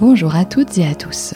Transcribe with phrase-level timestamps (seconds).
[0.00, 1.34] Bonjour à toutes et à tous.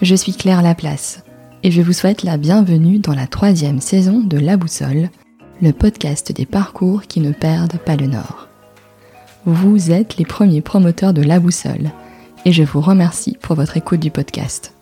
[0.00, 1.22] Je suis Claire Laplace
[1.62, 5.10] et je vous souhaite la bienvenue dans la troisième saison de La Boussole,
[5.60, 8.48] le podcast des parcours qui ne perdent pas le nord.
[9.44, 11.90] Vous êtes les premiers promoteurs de La Boussole
[12.46, 14.72] et je vous remercie pour votre écoute du podcast.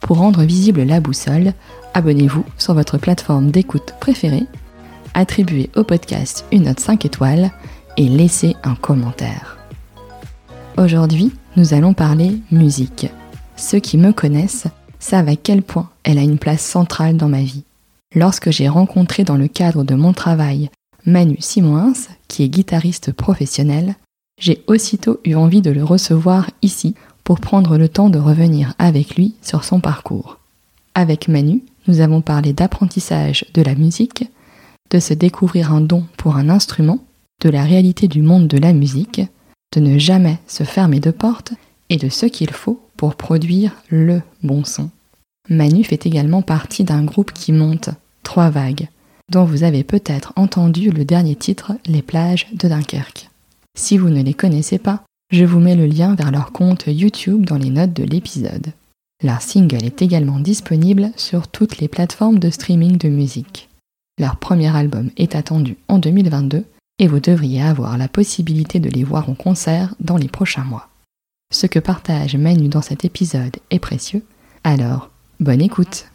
[0.00, 1.52] Pour rendre visible La Boussole,
[1.92, 4.46] abonnez-vous sur votre plateforme d'écoute préférée,
[5.12, 7.50] attribuez au podcast une note 5 étoiles
[7.98, 9.58] et laissez un commentaire.
[10.78, 13.08] Aujourd'hui, nous allons parler musique.
[13.56, 14.68] Ceux qui me connaissent
[15.00, 17.64] savent à quel point elle a une place centrale dans ma vie.
[18.14, 20.70] Lorsque j'ai rencontré dans le cadre de mon travail
[21.04, 21.94] Manu Simoins,
[22.28, 23.96] qui est guitariste professionnel,
[24.40, 26.94] j'ai aussitôt eu envie de le recevoir ici
[27.24, 30.38] pour prendre le temps de revenir avec lui sur son parcours.
[30.94, 34.30] Avec Manu, nous avons parlé d'apprentissage de la musique,
[34.90, 37.00] de se découvrir un don pour un instrument,
[37.42, 39.22] de la réalité du monde de la musique,
[39.74, 41.52] de ne jamais se fermer de porte
[41.90, 44.90] et de ce qu'il faut pour produire le bon son.
[45.48, 47.90] Manu fait également partie d'un groupe qui monte,
[48.22, 48.88] Trois Vagues,
[49.30, 53.30] dont vous avez peut-être entendu le dernier titre, Les plages de Dunkerque.
[53.78, 57.44] Si vous ne les connaissez pas, je vous mets le lien vers leur compte YouTube
[57.44, 58.72] dans les notes de l'épisode.
[59.22, 63.68] Leur single est également disponible sur toutes les plateformes de streaming de musique.
[64.18, 66.64] Leur premier album est attendu en 2022
[66.98, 70.88] et vous devriez avoir la possibilité de les voir en concert dans les prochains mois.
[71.52, 74.22] Ce que partage Manu dans cet épisode est précieux,
[74.64, 75.10] alors
[75.40, 76.06] bonne écoute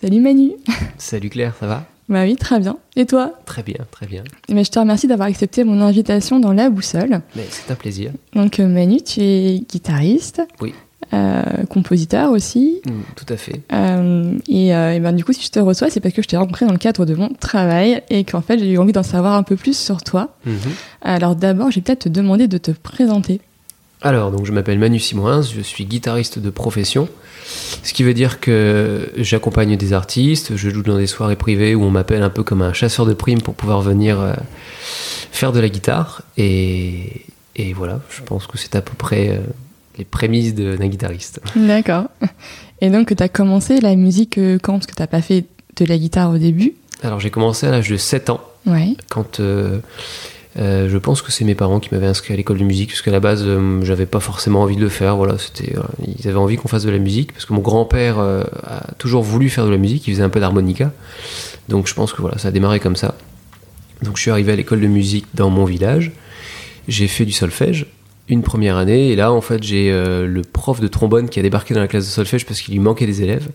[0.00, 0.52] Salut Manu
[0.98, 1.86] Salut Claire, ça va?
[2.08, 2.78] Bah oui, très bien.
[2.96, 3.32] Et toi?
[3.44, 4.24] Très bien, très bien.
[4.48, 7.20] Mais je te remercie d'avoir accepté mon invitation dans La Boussole.
[7.36, 8.12] Mais c'est un plaisir.
[8.34, 10.40] Donc euh, Manu, tu es guitariste.
[10.60, 10.72] Oui.
[11.14, 12.82] Euh, compositeur aussi.
[12.84, 13.62] Mm, tout à fait.
[13.72, 16.28] Euh, et, euh, et ben, du coup, si je te reçois, c'est parce que je
[16.28, 19.04] t'ai rencontré dans le cadre de mon travail et qu'en fait, j'ai eu envie d'en
[19.04, 20.36] savoir un peu plus sur toi.
[20.44, 20.58] Mhm.
[21.00, 23.40] Alors d'abord, je vais peut-être te demander de te présenter.
[24.02, 27.08] Alors, donc je m'appelle Manu Simoins, je suis guitariste de profession,
[27.82, 31.84] ce qui veut dire que j'accompagne des artistes, je joue dans des soirées privées où
[31.84, 34.36] on m'appelle un peu comme un chasseur de primes pour pouvoir venir
[35.32, 36.22] faire de la guitare.
[36.36, 37.24] Et,
[37.56, 39.40] et voilà, je pense que c'est à peu près
[39.98, 41.40] les prémices d'un guitariste.
[41.56, 42.04] D'accord.
[42.80, 44.74] Et donc, tu as commencé la musique euh, quand?
[44.74, 45.44] Parce que tu pas fait
[45.76, 46.74] de la guitare au début.
[47.02, 48.96] Alors j'ai commencé à l'âge de 7 ans, Ouais.
[49.08, 49.78] quand euh,
[50.58, 53.02] euh, je pense que c'est mes parents qui m'avaient inscrit à l'école de musique, parce
[53.02, 55.16] qu'à la base, euh, j'avais pas forcément envie de le faire.
[55.16, 55.82] Voilà, c'était, euh,
[56.18, 59.48] ils avaient envie qu'on fasse de la musique, parce que mon grand-père a toujours voulu
[59.48, 60.90] faire de la musique, il faisait un peu d'harmonica.
[61.68, 63.14] Donc je pense que voilà, ça a démarré comme ça.
[64.02, 66.10] Donc je suis arrivé à l'école de musique dans mon village,
[66.88, 67.86] j'ai fait du solfège.
[68.28, 71.42] Une première année, et là en fait j'ai euh, le prof de trombone qui a
[71.42, 73.48] débarqué dans la classe de solfège parce qu'il lui manquait des élèves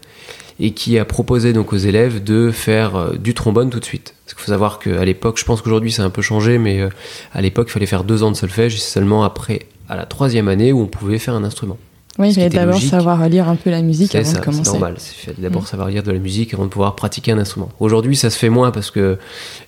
[0.60, 4.16] et qui a proposé donc aux élèves de faire euh, du trombone tout de suite.
[4.26, 6.82] Parce qu'il faut savoir qu'à l'époque, je pense qu'aujourd'hui ça a un peu changé, mais
[6.82, 6.90] euh,
[7.34, 10.06] à l'époque il fallait faire deux ans de solfège et c'est seulement après, à la
[10.06, 11.78] troisième année, où on pouvait faire un instrument.
[12.20, 14.46] Oui, il fallait d'abord savoir lire un peu la musique C'est avant ça, de c'est
[14.46, 14.72] commencer.
[14.72, 14.96] normal.
[15.00, 15.66] Il fallait d'abord Mm.
[15.66, 17.70] savoir lire de la musique avant de pouvoir pratiquer un instrument.
[17.80, 19.18] Aujourd'hui ça se fait moins parce que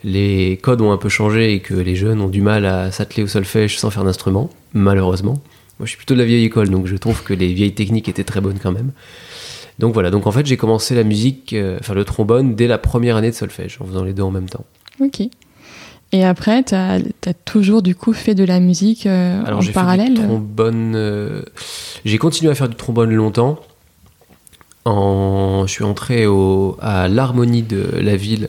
[0.03, 3.23] les codes ont un peu changé et que les jeunes ont du mal à s'atteler
[3.23, 5.33] au solfège sans faire d'instrument, malheureusement.
[5.79, 8.07] Moi je suis plutôt de la vieille école, donc je trouve que les vieilles techniques
[8.09, 8.91] étaient très bonnes quand même.
[9.79, 12.77] Donc voilà, donc en fait j'ai commencé la musique, euh, enfin le trombone, dès la
[12.77, 14.63] première année de solfège, en faisant les deux en même temps.
[15.01, 15.21] Ok.
[16.15, 16.99] Et après, tu as,
[17.43, 21.41] toujours du coup fait de la musique euh, Alors en fait parallèle du trombone, euh,
[22.05, 23.59] j'ai continué à faire du trombone longtemps.
[24.85, 25.65] En...
[25.67, 26.77] Je suis entré au...
[26.81, 28.47] à l'harmonie de la ville,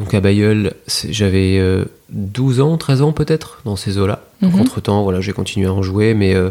[0.00, 0.72] donc à Bayeul,
[1.08, 4.24] j'avais euh, 12 ans, 13 ans peut-être, dans ces eaux-là.
[4.42, 4.62] Donc Mhm.
[4.62, 6.50] entre-temps, voilà, j'ai continué à en jouer, mais euh,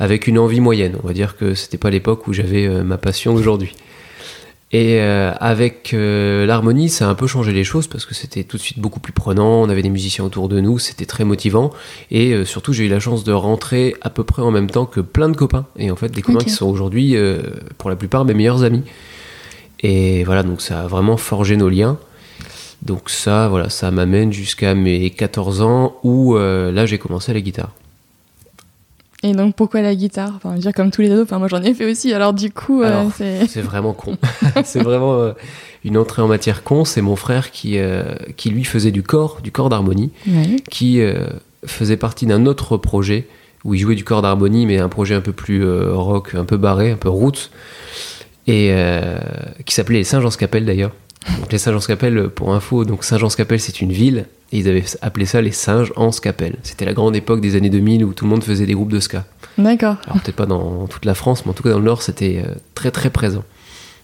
[0.00, 0.96] avec une envie moyenne.
[1.04, 3.76] On va dire que c'était pas l'époque où j'avais ma passion d'aujourd'hui.
[4.72, 8.44] Et euh, avec euh, l'harmonie, ça a un peu changé les choses parce que c'était
[8.44, 9.62] tout de suite beaucoup plus prenant.
[9.62, 11.72] On avait des musiciens autour de nous, c'était très motivant.
[12.12, 14.86] Et euh, surtout, j'ai eu la chance de rentrer à peu près en même temps
[14.86, 15.66] que plein de copains.
[15.76, 17.40] Et en fait, des copains qui sont aujourd'hui, euh,
[17.78, 18.84] pour la plupart, mes meilleurs amis.
[19.80, 21.98] Et voilà, donc ça a vraiment forgé nos liens.
[22.82, 27.40] Donc ça, voilà, ça m'amène jusqu'à mes 14 ans où euh, là, j'ai commencé la
[27.40, 27.72] guitare.
[29.22, 30.32] Et donc pourquoi la guitare?
[30.36, 31.24] Enfin, dire comme tous les ados.
[31.24, 32.12] Enfin, moi j'en ai fait aussi.
[32.14, 34.16] Alors du coup, euh, c'est C'est vraiment con.
[34.64, 35.32] c'est vraiment euh,
[35.84, 36.84] une entrée en matière con.
[36.86, 40.56] C'est mon frère qui, euh, qui lui faisait du corps, du corps d'harmonie, Ouais.
[40.70, 41.26] qui euh,
[41.66, 43.26] faisait partie d'un autre projet
[43.64, 46.56] où il jouait du corps d'harmonie, mais un projet un peu plus rock, un peu
[46.56, 47.50] barré, un peu route,
[48.46, 48.74] et
[49.66, 50.92] qui s'appelait les Saint-Jean-Scapelle d'ailleurs.
[51.38, 55.40] Donc les Saint-Jean-Scapelle, pour info, donc Saint-Jean-Scapelle c'est une ville, et ils avaient appelé ça
[55.40, 56.56] les Singes en Scapelle.
[56.62, 59.00] C'était la grande époque des années 2000 où tout le monde faisait des groupes de
[59.00, 59.24] ska.
[59.58, 59.96] D'accord.
[60.06, 62.42] Alors peut-être pas dans toute la France, mais en tout cas dans le Nord, c'était
[62.44, 63.44] euh, très très présent.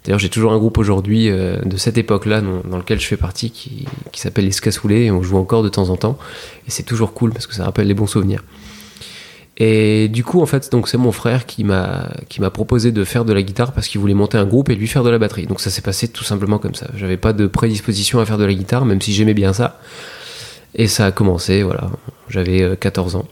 [0.05, 3.17] D'ailleurs, j'ai toujours un groupe aujourd'hui euh, de cette époque-là dans, dans lequel je fais
[3.17, 6.17] partie qui, qui s'appelle les Scasoulés et on joue encore de temps en temps.
[6.69, 8.45] Et c'est toujours cool parce que ça rappelle les bons souvenirs.
[9.59, 13.05] Et du coup, en fait, donc c'est mon frère qui m'a qui m'a proposé de
[13.05, 15.19] faire de la guitare parce qu'il voulait monter un groupe et lui faire de la
[15.19, 15.47] batterie.
[15.47, 16.89] Donc ça s'est passé tout simplement comme ça.
[16.95, 19.81] J'avais pas de prédisposition à faire de la guitare, même si j'aimais bien ça.
[20.75, 21.91] Et ça a commencé, voilà.
[22.29, 23.27] J'avais euh, 14 ans.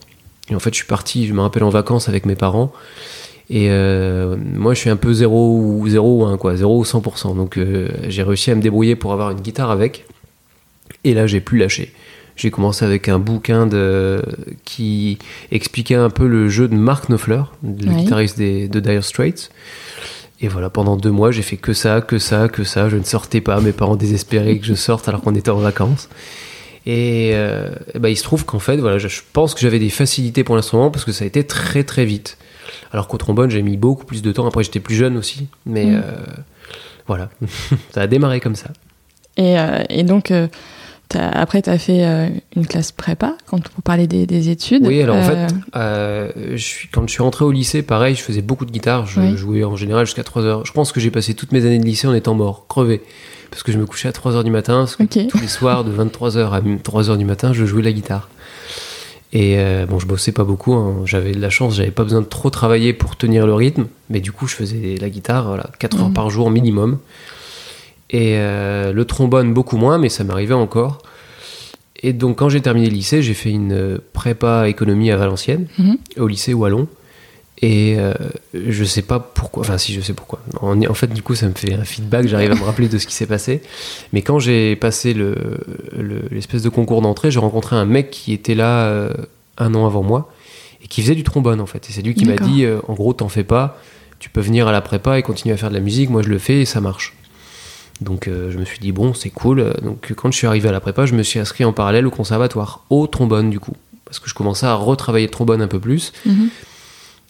[0.48, 2.72] Et en fait, je suis parti, je me rappelle en vacances avec mes parents.
[3.50, 6.84] Et euh, moi, je suis un peu 0 ou 0 ou 1, quoi, 0 ou
[6.84, 7.36] 100%.
[7.36, 10.06] Donc euh, j'ai réussi à me débrouiller pour avoir une guitare avec.
[11.04, 11.92] Et là, j'ai plus lâché.
[12.36, 14.22] J'ai commencé avec un bouquin de...
[14.64, 15.18] qui
[15.52, 17.96] expliquait un peu le jeu de Mark Knopfler, le Oui.
[18.04, 19.50] guitariste des, de Dire Straits.
[20.40, 22.88] Et voilà, pendant deux mois, j'ai fait que ça, que ça, que ça.
[22.88, 23.60] Je ne sortais pas.
[23.60, 26.08] Mes parents désespéraient que je sorte alors qu'on était en vacances.
[26.86, 29.88] Et, euh, ben, il se trouve qu'en fait, voilà, je je pense que j'avais des
[29.88, 32.36] facilités pour l'instrument parce que ça a été très très vite.
[32.92, 34.46] Alors qu'au trombone, j'ai mis beaucoup plus de temps.
[34.46, 35.46] Après, j'étais plus jeune aussi.
[35.66, 36.02] Mais Mm.
[36.04, 36.24] euh,
[37.06, 37.30] voilà,
[37.94, 38.70] ça a démarré comme ça.
[39.36, 40.30] Et, euh, et donc,
[41.16, 44.86] euh, après, tu as fait euh, une classe prépa, quand vous parlez des, des études.
[44.86, 48.14] Oui, alors en Euh, fait, euh, je suis, quand je suis rentré au lycée, pareil,
[48.14, 49.06] je faisais beaucoup de guitare.
[49.06, 49.36] Je Oui.
[49.36, 50.66] jouais en général jusqu'à 3 heures.
[50.66, 53.02] Je pense que j'ai passé toutes mes années de lycée en étant mort, crevé.
[53.50, 54.78] Parce que je me couchais à 3 heures du matin.
[54.80, 55.26] Parce que Ok.
[55.28, 58.28] tous les soirs, de 23 heures à 3 heures du matin, je jouais la guitare.
[59.32, 60.74] Et euh, bon, je bossais pas beaucoup.
[60.74, 60.94] hein.
[61.06, 63.86] J'avais de la chance, j'avais pas besoin de trop travailler pour tenir le rythme.
[64.10, 66.14] Mais du coup, je faisais la guitare, voilà, 4 heures Mhm.
[66.14, 66.98] par jour minimum.
[68.10, 70.98] Et euh, le trombone, beaucoup moins, mais ça m'arrivait encore.
[72.02, 75.66] Et donc, quand j'ai terminé le lycée, j'ai fait une euh, prépa économie à Valenciennes,
[75.78, 75.96] Mhm.
[76.18, 76.86] au lycée Wallon.
[77.62, 78.12] Et euh,
[78.52, 80.40] je sais pas pourquoi, enfin, si je sais pourquoi.
[80.60, 82.98] En, en fait, du coup, ça me fait un feedback, j'arrive à me rappeler de
[82.98, 83.62] ce qui s'est passé.
[84.12, 85.58] Mais quand j'ai passé le-
[85.96, 89.12] le- l'espèce de concours d'entrée, j'ai rencontré un mec qui était là euh,
[89.56, 90.30] un an avant moi
[90.82, 91.88] et qui faisait du trombone, en fait.
[91.88, 93.80] Et c'est lui qui m'a dit euh, en gros, t'en fais pas,
[94.18, 96.10] tu peux venir à la prépa et continuer à faire de la musique.
[96.10, 97.14] Moi, je le fais et ça marche.
[98.00, 99.72] Donc euh, je me suis dit, bon, c'est cool.
[99.82, 102.10] Donc quand je suis arrivé à la prépa, je me suis inscrit en parallèle au
[102.10, 103.74] conservatoire, au trombone du coup.
[104.04, 106.12] Parce que je commençais à retravailler le trombone un peu plus.
[106.26, 106.48] Mhm.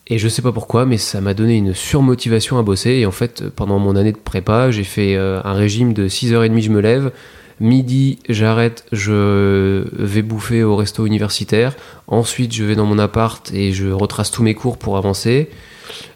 [0.06, 2.90] Et je sais pas pourquoi, mais ça m'a donné une surmotivation à bosser.
[2.90, 6.60] Et en fait, pendant mon année de prépa, j'ai fait euh, un régime de 6h30,
[6.60, 7.10] je me lève.
[7.60, 11.74] Midi, j'arrête, je vais bouffer au resto universitaire.
[12.08, 15.48] Ensuite, je vais dans mon appart et je retrace tous mes cours pour avancer.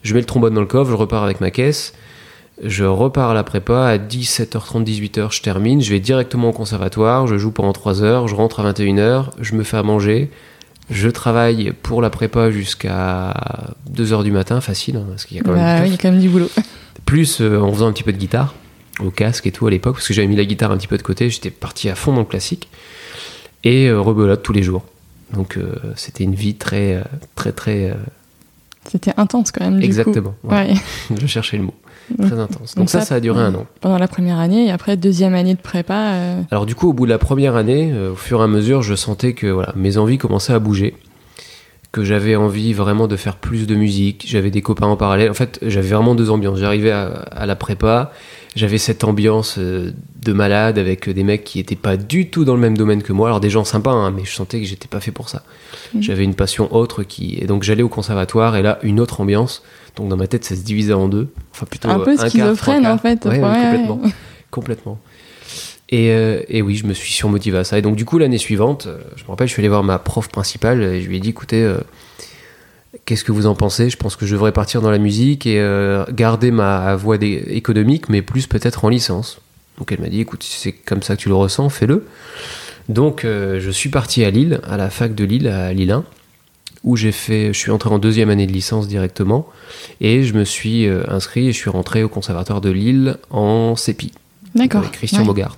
[0.03, 1.95] Je mets le trombone dans le coffre, je repars avec ma caisse.
[2.63, 5.81] Je repars à la prépa à 17h30, 18h, je termine.
[5.81, 9.55] Je vais directement au conservatoire, je joue pendant 3 heures, je rentre à 21h, je
[9.55, 10.31] me fais à manger.
[10.91, 13.35] Je travaille pour la prépa jusqu'à
[13.93, 15.93] 2h du matin, facile, hein, parce qu'il y a quand même Bah du oui, il
[15.93, 16.01] y taf.
[16.01, 16.51] a quand même du boulot.
[17.07, 18.55] Plus euh, en faisant un petit peu de guitare,
[19.01, 20.97] au casque et tout à l'époque, parce que j'avais mis la guitare un petit peu
[20.97, 22.69] de côté, j'étais parti à fond dans le classique.
[23.65, 24.85] Et euh, rebelote tous les jours.
[25.35, 27.03] Donc euh, c'était une vie très, euh,
[27.35, 27.95] très, très...
[28.91, 29.79] C'était intense quand même.
[29.79, 30.31] Du exactement.
[30.31, 30.37] Coup.
[30.49, 30.73] voilà.
[30.73, 30.75] Ouais.
[31.21, 31.75] Je cherchais le mot.
[32.17, 32.75] Très intense.
[32.75, 33.67] Donc, Donc ça, ça, ça a duré un an.
[33.81, 36.13] Pendant la première année et après deuxième année de prépa.
[36.13, 38.47] euh, Alors du coup, au bout de la première année, euh, au fur et à
[38.47, 40.95] mesure, je sentais que voilà, mes envies commençaient à bouger,
[41.93, 44.25] que j'avais envie vraiment de faire plus de musique.
[44.29, 45.31] J'avais des copains en parallèle.
[45.31, 46.59] En fait, j'avais vraiment deux ambiances.
[46.59, 48.13] J'arrivais à, à la prépa,
[48.57, 52.55] j'avais cette ambiance euh, de malade avec des mecs qui étaient pas du tout dans
[52.55, 53.29] le même domaine que moi.
[53.29, 55.43] Alors des gens sympas, hein, mais je sentais que j'étais pas fait pour ça.
[55.95, 56.03] Mhm.
[56.03, 59.63] J'avais une passion autre qui, et donc j'allais au conservatoire et là une autre ambiance.
[59.99, 61.29] Donc dans ma tête, ça se divisait en deux.
[61.53, 63.25] Enfin plutôt Un peu euh, schizophrène, en fait.
[63.25, 64.01] Ouais, ouais, Ouais, complètement
[64.51, 64.99] complètement.
[65.91, 67.79] Et, euh, et oui, je me suis surmotivé à ça.
[67.79, 69.99] Et donc, du coup, l'année suivante, euh, je me rappelle, je suis allé voir ma
[69.99, 71.79] prof principale et je lui ai dit écoutez, euh,
[73.07, 73.89] qu'est-ce que vous en pensez?
[73.91, 78.09] Je pense que je devrais partir dans la musique et euh, garder ma voie économique,
[78.09, 79.41] mais plus peut-être en licence.
[79.79, 82.07] Donc, elle m'a dit écoute, si c'est comme ça que tu le ressens, fais-le.
[82.89, 86.05] Donc, je suis parti à Lille, à la fac de Lille, à Lille 1,
[86.85, 89.49] où j'ai fait, je suis entré en deuxième année de licence directement,
[90.01, 93.75] et je me suis euh, inscrit et je suis rentré au conservatoire de Lille en
[93.77, 94.13] CEPI
[94.55, 94.81] D'accord.
[94.83, 95.27] avec Christian Ouais.
[95.27, 95.57] Bogart.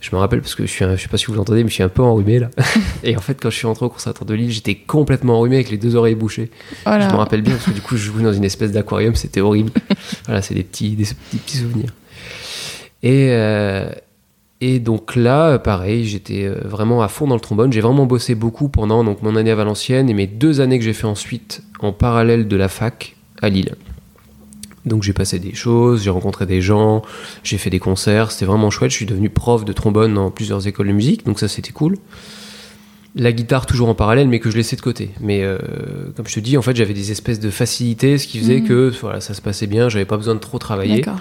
[0.00, 1.68] Je me rappelle parce que je suis, un- je sais pas si vous l'entendez, mais
[1.68, 2.50] je suis un peu enrhumé là.
[3.02, 5.70] et en fait, quand je suis rentré au conservatoire de Lille, j'étais complètement enrhumé avec
[5.70, 6.50] les deux oreilles bouchées.
[6.84, 7.08] Voilà.
[7.08, 9.40] Je me rappelle bien parce que du coup, je jouais dans une espèce d'aquarium, c'était
[9.40, 9.72] horrible.
[10.26, 11.90] voilà, c'est des petits, des petits, petits souvenirs.
[13.02, 13.88] Et, euh,
[14.68, 17.72] et donc là, pareil, j'étais euh, vraiment à fond dans le trombone.
[17.72, 20.84] J'ai vraiment bossé beaucoup pendant donc, mon année à Valenciennes et mes deux années que
[20.84, 23.76] j'ai fait ensuite en parallèle de la fac à Lille.
[24.84, 27.02] Donc j'ai passé des choses, j'ai rencontré des gens,
[27.44, 28.90] j'ai fait des concerts, c'était vraiment chouette.
[28.90, 31.96] Je suis devenu prof de trombone dans plusieurs écoles de musique, donc ça c'était cool.
[33.14, 35.10] La guitare toujours en parallèle, mais que je laissais de côté.
[35.20, 35.58] Mais euh,
[36.16, 38.66] comme je te dis, en fait, j'avais des espèces de facilités, ce qui faisait Mhm.
[38.68, 41.00] que voilà, ça se passait bien, j'avais pas besoin de trop travailler.
[41.00, 41.20] D'accord.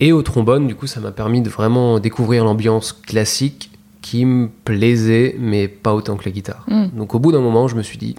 [0.00, 3.70] Et au trombone, du coup, ça m'a permis de vraiment découvrir l'ambiance classique
[4.02, 6.64] qui me plaisait, mais pas autant que la guitare.
[6.68, 6.88] Mm.
[6.96, 8.14] Donc au bout d'un moment, je me suis dit,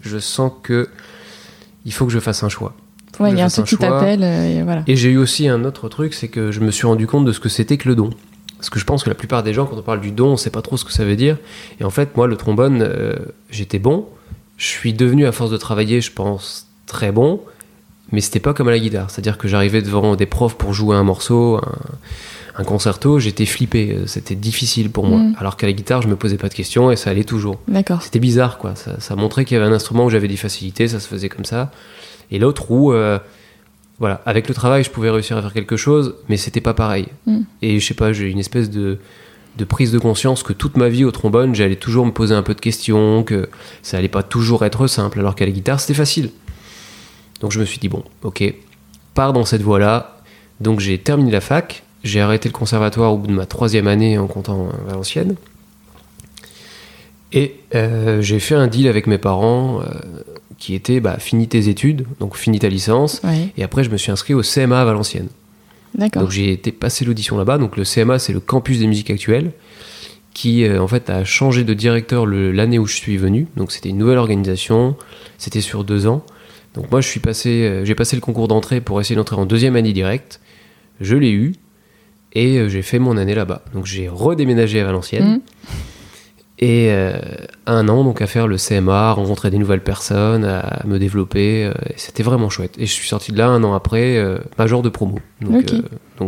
[0.00, 0.88] je sens que
[1.84, 2.74] il faut que je fasse un choix.
[3.18, 3.88] Ouais, il y a un truc qui choix.
[3.88, 4.84] t'appelle, euh, et voilà.
[4.86, 7.32] Et j'ai eu aussi un autre truc, c'est que je me suis rendu compte de
[7.32, 8.10] ce que c'était que le don.
[8.56, 10.36] Parce que je pense que la plupart des gens, quand on parle du don, on
[10.36, 11.36] sait pas trop ce que ça veut dire.
[11.80, 13.16] Et en fait, moi, le trombone, euh,
[13.50, 14.06] j'étais bon.
[14.56, 17.40] Je suis devenu, à force de travailler, je pense, très bon.
[18.12, 19.10] Mais c'était pas comme à la guitare.
[19.10, 21.78] C'est-à-dire que j'arrivais devant des profs pour jouer un morceau, un,
[22.56, 23.98] un concerto, j'étais flippé.
[24.06, 25.18] C'était difficile pour moi.
[25.18, 25.36] Mm.
[25.38, 27.58] Alors qu'à la guitare, je me posais pas de questions et ça allait toujours.
[27.68, 28.02] D'accord.
[28.02, 28.74] C'était bizarre, quoi.
[28.74, 31.28] Ça, ça montrait qu'il y avait un instrument où j'avais des facilités, ça se faisait
[31.28, 31.70] comme ça.
[32.30, 33.18] Et l'autre où, euh,
[33.98, 37.06] voilà, avec le travail, je pouvais réussir à faire quelque chose, mais c'était pas pareil.
[37.26, 37.40] Mm.
[37.62, 38.98] Et je sais pas, j'ai une espèce de,
[39.56, 42.42] de prise de conscience que toute ma vie au trombone, j'allais toujours me poser un
[42.42, 43.48] peu de questions, que
[43.82, 46.30] ça allait pas toujours être simple, alors qu'à la guitare, c'était facile.
[47.42, 48.42] Donc je me suis dit, bon, ok,
[49.12, 50.16] pars dans cette voie-là.
[50.60, 54.16] Donc j'ai terminé la fac, j'ai arrêté le conservatoire au bout de ma troisième année
[54.16, 55.34] en comptant euh, Valenciennes.
[57.32, 59.84] Et euh, j'ai fait un deal avec mes parents euh,
[60.58, 63.20] qui était bah, finis tes études, donc finis ta licence.
[63.24, 65.28] Ouais, Et après, je me suis inscrit au CMA à Valenciennes.
[65.94, 66.22] d'accord.
[66.22, 67.58] Donc j'ai été passer l'audition là-bas.
[67.58, 69.52] Donc le CMA, c'est le campus des musiques actuelles,
[70.34, 73.48] qui euh, en fait a changé de directeur l'année où je suis venu.
[73.56, 74.96] Donc c'était une nouvelle organisation.
[75.38, 76.24] C'était sur deux ans.
[76.74, 79.46] Donc moi, je suis passé, euh, j'ai passé le concours d'entrée pour essayer d'entrer en
[79.46, 80.40] deuxième année directe.
[81.00, 81.54] Je l'ai eu
[82.34, 83.62] et euh, j'ai fait mon année là-bas.
[83.74, 85.36] Donc j'ai redéménagé à Valenciennes.
[85.36, 85.40] Mm.
[86.58, 87.14] Et euh,
[87.66, 91.64] un an donc à faire le CMA, rencontrer des nouvelles personnes, à me développer.
[91.64, 92.74] euh, C'était vraiment chouette.
[92.78, 95.18] Et je suis sorti de là un an après, euh, major de promo.
[95.40, 95.64] Donc,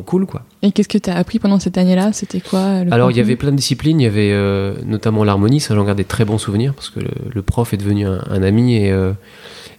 [0.06, 0.42] cool quoi.
[0.62, 2.12] Et qu'est-ce que tu as appris pendant cette année-là?
[2.12, 4.34] C'était quoi le Alors il y avait plein de disciplines, il y avait
[4.84, 7.76] notamment l'harmonie, ça j'en garde des très bons souvenirs parce que le, le prof est
[7.76, 8.92] devenu un, un ami et,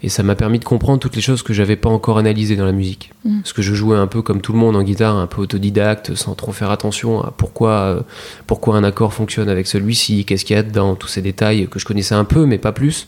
[0.05, 2.65] et ça m'a permis de comprendre toutes les choses que j'avais pas encore analysées dans
[2.65, 3.11] la musique.
[3.23, 3.39] Mm.
[3.39, 6.13] Parce que je jouais un peu comme tout le monde en guitare, un peu autodidacte,
[6.13, 8.01] sans trop faire attention à pourquoi, euh,
[8.45, 11.79] pourquoi un accord fonctionne avec celui-ci, qu'est-ce qu'il y a dedans, tous ces détails que
[11.79, 13.07] je connaissais un peu mais pas plus.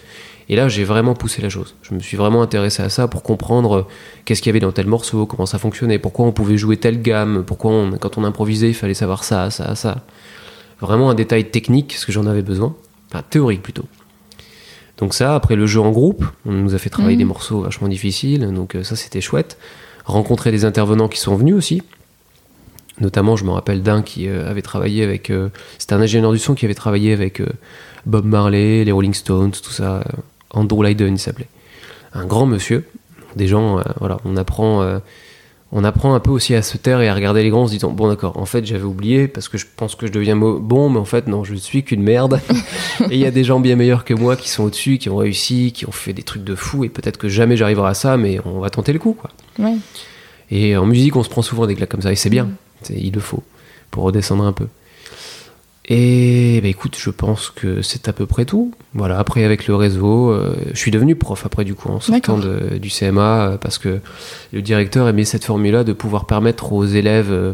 [0.49, 1.75] Et là, j'ai vraiment poussé la chose.
[1.83, 3.85] Je me suis vraiment intéressé à ça pour comprendre euh,
[4.25, 6.99] qu'est-ce qu'il y avait dans tel morceau, comment ça fonctionnait, pourquoi on pouvait jouer telle
[7.03, 10.03] gamme, pourquoi on- quand on improvisait, il fallait savoir ça, ça, ça.
[10.81, 12.75] Vraiment un détail technique, parce que j'en avais besoin.
[13.11, 13.85] Enfin, théorique plutôt.
[14.97, 17.19] Donc ça, après le jeu en groupe, on nous a fait travailler Mhm.
[17.19, 19.57] des morceaux vachement difficiles, donc euh, ça c'était chouette.
[20.05, 21.83] Rencontrer des intervenants qui sont venus aussi.
[22.99, 25.29] Notamment, je me rappelle d'un qui euh, avait travaillé avec...
[25.29, 27.47] euh, C'était un ingénieur du son qui avait travaillé avec euh,
[28.07, 30.03] Bob Marley, les Rolling Stones, tout ça.
[30.49, 31.49] Andrew Lydon, il s'appelait.
[32.13, 32.85] Un grand monsieur.
[33.35, 34.99] Des gens, voilà, on apprend...
[35.71, 37.73] on apprend un peu aussi à se taire et à regarder les grands en se
[37.73, 40.89] disant bon d'accord en fait j'avais oublié parce que je pense que je deviens bon
[40.89, 42.39] mais en fait non je ne suis qu'une merde.
[43.11, 45.17] Et il y a des gens bien meilleurs que moi qui sont au-dessus qui ont
[45.17, 48.15] réussi qui ont fait des trucs de fou et peut-être que jamais j'arriverai à ça
[48.17, 49.29] mais on va tenter le coup quoi.
[49.59, 49.75] Ouais.
[50.51, 52.49] et en musique on se prend souvent des claques comme ça et c'est bien.
[52.81, 53.43] C'est- il le faut
[53.91, 54.67] pour redescendre un peu
[55.89, 59.75] et bah, écoute je pense que c'est à peu près tout voilà après avec le
[59.75, 63.57] réseau euh, je suis devenu prof après du coup en sortant de- du CMA euh,
[63.57, 63.99] parce que
[64.51, 67.53] le directeur aimait cette formule-là de pouvoir permettre aux élèves, euh,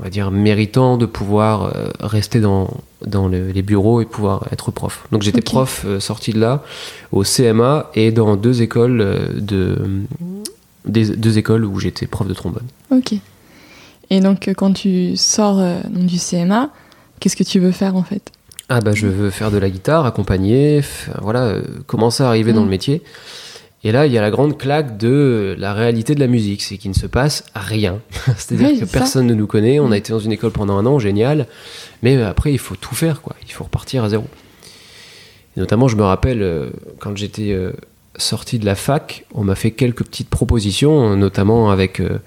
[0.00, 2.68] on va dire, méritants de pouvoir euh, rester dans,
[3.06, 5.04] dans le- les bureaux et pouvoir être prof.
[5.12, 6.62] Donc j'étais prof sorti de là
[7.12, 9.78] au CMA et dans deux écoles de
[10.84, 12.64] des, deux écoles où j'étais prof de trombone.
[12.90, 13.14] Ok.
[14.10, 16.70] Et donc, quand tu sors du CMA,
[17.22, 18.30] qu'est-ce que tu veux faire en fait?
[18.68, 20.80] Ah bah je veux faire de la guitare, accompagner,
[21.20, 22.64] voilà, euh, commencer à arriver dans Mm.
[22.64, 23.02] le métier.
[23.84, 26.78] Et là, il y a la grande claque de la réalité de la musique, c'est
[26.78, 27.98] qu'il ne se passe rien.
[28.36, 28.92] C'est-à-dire Oui, que ça.
[28.98, 29.92] personne ne nous connaît, on Mm.
[29.92, 31.46] a été dans une école pendant un an, génial,
[32.02, 33.34] mais après il faut tout faire, quoi.
[33.46, 34.24] Il faut repartir à zéro.
[35.56, 37.72] Et notamment, je me rappelle, euh, quand j'étais euh,
[38.16, 42.18] sorti de la fac, on m'a fait quelques petites propositions, notamment avec euh,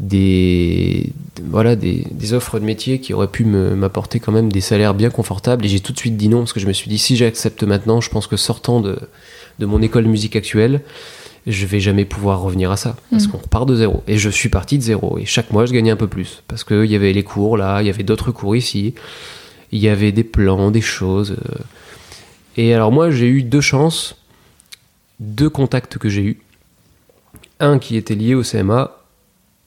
[0.00, 1.12] des,
[1.42, 5.10] voilà, des, des offres de métier qui auraient pu m'apporter quand même des salaires bien
[5.10, 5.64] confortables.
[5.64, 7.62] Et j'ai tout de suite dit non, parce que je me suis dit, si j'accepte
[7.62, 8.98] maintenant, je pense que sortant de,
[9.58, 10.82] de mon école de musique actuelle,
[11.46, 12.96] je vais jamais pouvoir revenir à ça.
[13.10, 13.30] Parce Mm.
[13.30, 14.02] qu'on repart de zéro.
[14.08, 15.18] Et je suis parti de zéro.
[15.18, 16.42] Et chaque mois, je gagnais un peu plus.
[16.48, 18.94] Parce qu'il y avait les cours là, il y avait d'autres cours ici.
[19.72, 21.32] Il y avait des plans, des choses.
[21.32, 21.58] euh.
[22.56, 24.16] Et alors moi, j'ai eu deux chances,
[25.20, 26.40] deux contacts que j'ai eus.
[27.60, 28.92] Un qui était lié au CMA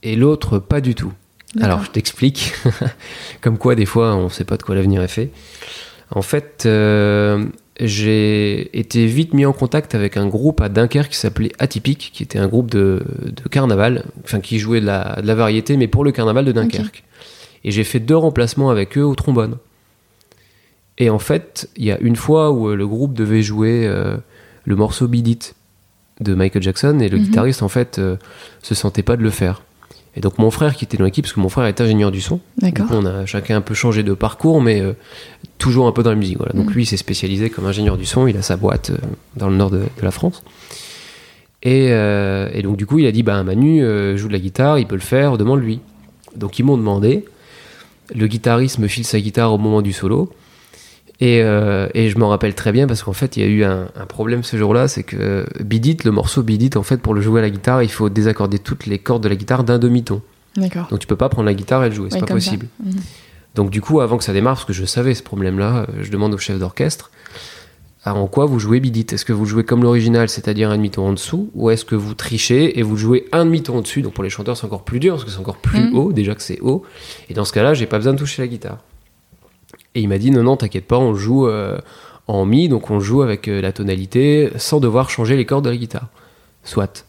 [0.04, 1.14] et l'autre pas du tout.
[1.62, 2.54] Alors, je t'explique.
[3.42, 5.32] Comme quoi, des fois, on ne sait pas de quoi l'avenir est fait.
[6.12, 7.46] En fait, euh,
[7.80, 12.24] j'ai été vite mis en contact avec un groupe à Dunkerque qui s'appelait Atypique, qui
[12.24, 15.88] était un groupe de, de carnaval, enfin qui jouait de la, de la variété, mais
[15.88, 17.04] pour le carnaval de Dunkerque.
[17.64, 19.58] Et j'ai fait deux remplacements avec eux au trombone.
[20.98, 24.18] Et en fait, il y a une fois où euh, le groupe devait jouer euh,
[24.66, 25.56] le morceau Beat It
[26.20, 27.24] de Michael Jackson, et le Mhm.
[27.24, 28.18] guitariste, en fait, euh,
[28.62, 29.64] se sentait pas de le faire.
[30.20, 32.20] Et donc mon frère qui était dans l'équipe, parce que mon frère est ingénieur du
[32.20, 32.88] son, D'accord.
[32.92, 34.92] on a chacun un peu changé de parcours, mais euh,
[35.60, 36.38] toujours un peu dans la musique.
[36.38, 36.52] Voilà.
[36.54, 36.74] Donc Mhm.
[36.74, 38.98] lui, il s'est spécialisé comme ingénieur du son, il a sa boîte euh,
[39.38, 40.44] dans le nord de, de la France.
[41.64, 43.82] Et, euh, et donc du coup, il a dit, bah Manu
[44.18, 45.80] joue de la guitare, il peut le faire, demande-lui.
[46.36, 47.24] Donc ils m'ont demandé.
[48.14, 50.30] Le guitariste me file sa guitare au moment du solo.
[51.22, 53.64] Et, euh, et je m'en rappelle très bien parce qu'en fait, il y a eu
[53.66, 57.20] un, un problème ce jour-là, c'est que Bidit, le morceau Bidit, en fait, pour le
[57.22, 60.22] jouer à la guitare, il faut désaccorder toutes les cordes de la guitare d'un demi-ton.
[60.56, 60.88] D'accord.
[60.90, 62.68] Donc tu peux pas prendre la guitare et le jouer, c'est pas possible.
[62.84, 62.94] Mhm.
[63.56, 66.10] Donc du coup, avant que ça démarre, parce que je savais ce problème-là, euh, je
[66.12, 67.12] demande au chef d'orchestre,
[68.06, 69.08] ah, en quoi vous jouez Bidit?
[69.12, 72.14] Est-ce que vous jouez comme l'original, c'est-à-dire un demi-ton en dessous, ou est-ce que vous
[72.14, 75.16] trichez et vous jouez un demi-ton au-dessus Donc pour les chanteurs, c'est encore plus dur,
[75.16, 75.96] parce que c'est encore plus Mhm.
[75.98, 76.84] haut, déjà que c'est haut.
[77.30, 78.78] Et dans ce cas-là, j'ai pas besoin de toucher la guitare.
[79.96, 81.80] Et il m'a dit, non, non, t'inquiète pas, on joue euh,
[82.28, 85.70] en mi, donc on joue avec euh, la tonalité, sans devoir changer les cordes de
[85.70, 86.08] la guitare.
[86.64, 87.06] Soit.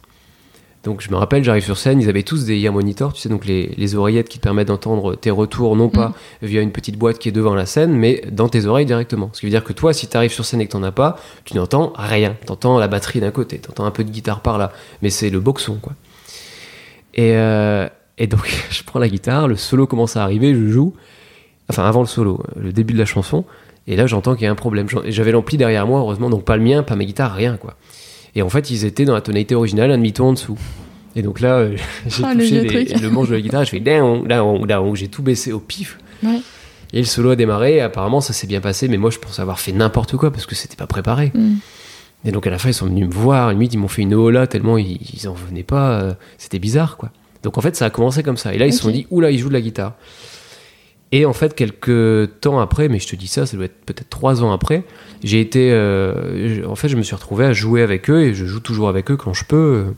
[0.82, 3.28] Donc je me rappelle, j'arrive sur scène, ils avaient tous des ear monitors, tu sais,
[3.28, 6.96] donc les, les oreillettes qui te permettent d'entendre tes retours, non pas via une petite
[6.96, 9.28] boîte qui est devant la scène, mais dans tes oreilles directement.
[9.34, 10.92] Ce qui veut dire que toi, si tu arrives sur scène et que t'en as
[10.92, 12.34] pas, tu n'entends rien.
[12.46, 14.72] T'entends la batterie d'un côté, t'entends un peu de guitare par là,
[15.02, 15.92] mais c'est le boxon, quoi.
[17.12, 20.94] Et, euh, et donc, je prends la guitare, le solo commence à arriver, je joue,
[21.70, 23.44] enfin avant le solo, le début de la chanson,
[23.86, 24.86] et là j'entends qu'il y a un problème.
[25.06, 27.76] J'avais l'ampli derrière moi, heureusement, donc pas le mien, pas ma guitare, rien, quoi.
[28.36, 30.58] Et en fait, ils étaient dans la tonalité originale, un demi-ton en dessous.
[31.16, 33.64] Et donc là, euh, j'ai Ah, le touché vieux les- le manche de la guitare,
[33.64, 35.98] je fais down, down, down, j'ai tout baissé au pif.
[36.22, 36.40] Ouais.
[36.92, 39.38] Et le solo a démarré, et apparemment ça s'est bien passé, mais moi je pense
[39.40, 41.30] avoir fait n'importe quoi parce que c'était pas préparé.
[41.34, 41.58] Mhm.
[42.24, 44.12] Et donc à la fin ils sont venus me voir, limite ils m'ont fait une
[44.14, 47.10] hola tellement ils, ils en venaient pas, euh, c'était bizarre quoi.
[47.44, 48.52] Donc en fait ça a commencé comme ça.
[48.54, 49.94] Et là ils se sont dit, oula, il joue de la guitare.
[51.12, 54.08] Et en fait quelques temps après, mais je te dis ça, ça doit être peut-être
[54.10, 54.84] trois ans après,
[55.24, 58.46] j'ai été, euh, en fait je me suis retrouvé à jouer avec eux et je
[58.46, 59.56] joue toujours avec eux quand je peux.
[59.88, 59.90] euh,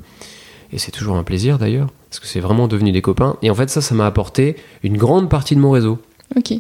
[0.73, 3.37] Et c'est toujours un plaisir d'ailleurs, parce que c'est vraiment devenu des copains.
[3.42, 5.99] Et en fait ça, ça m'a apporté une grande partie de mon réseau
[6.35, 6.54] Ok.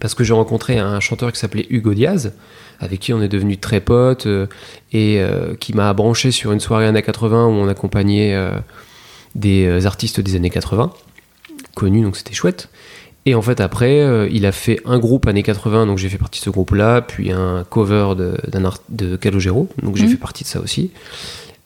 [0.00, 2.32] parce que j'ai rencontré un chanteur qui s'appelait Hugo Diaz,
[2.78, 4.46] avec qui on est devenu très potes, euh,
[4.92, 8.38] et euh, qui m'a branché sur une soirée années 80 où on accompagnait
[9.34, 10.92] des artistes des années 80,
[11.74, 12.68] connus, donc c'était chouette.
[13.28, 16.16] Et en fait, après, euh, il a fait un groupe années 80, donc j'ai fait
[16.16, 20.10] partie de ce groupe-là, puis un cover de, d'un art- de Calogero, donc j'ai Mhm.
[20.10, 20.90] fait partie de ça aussi.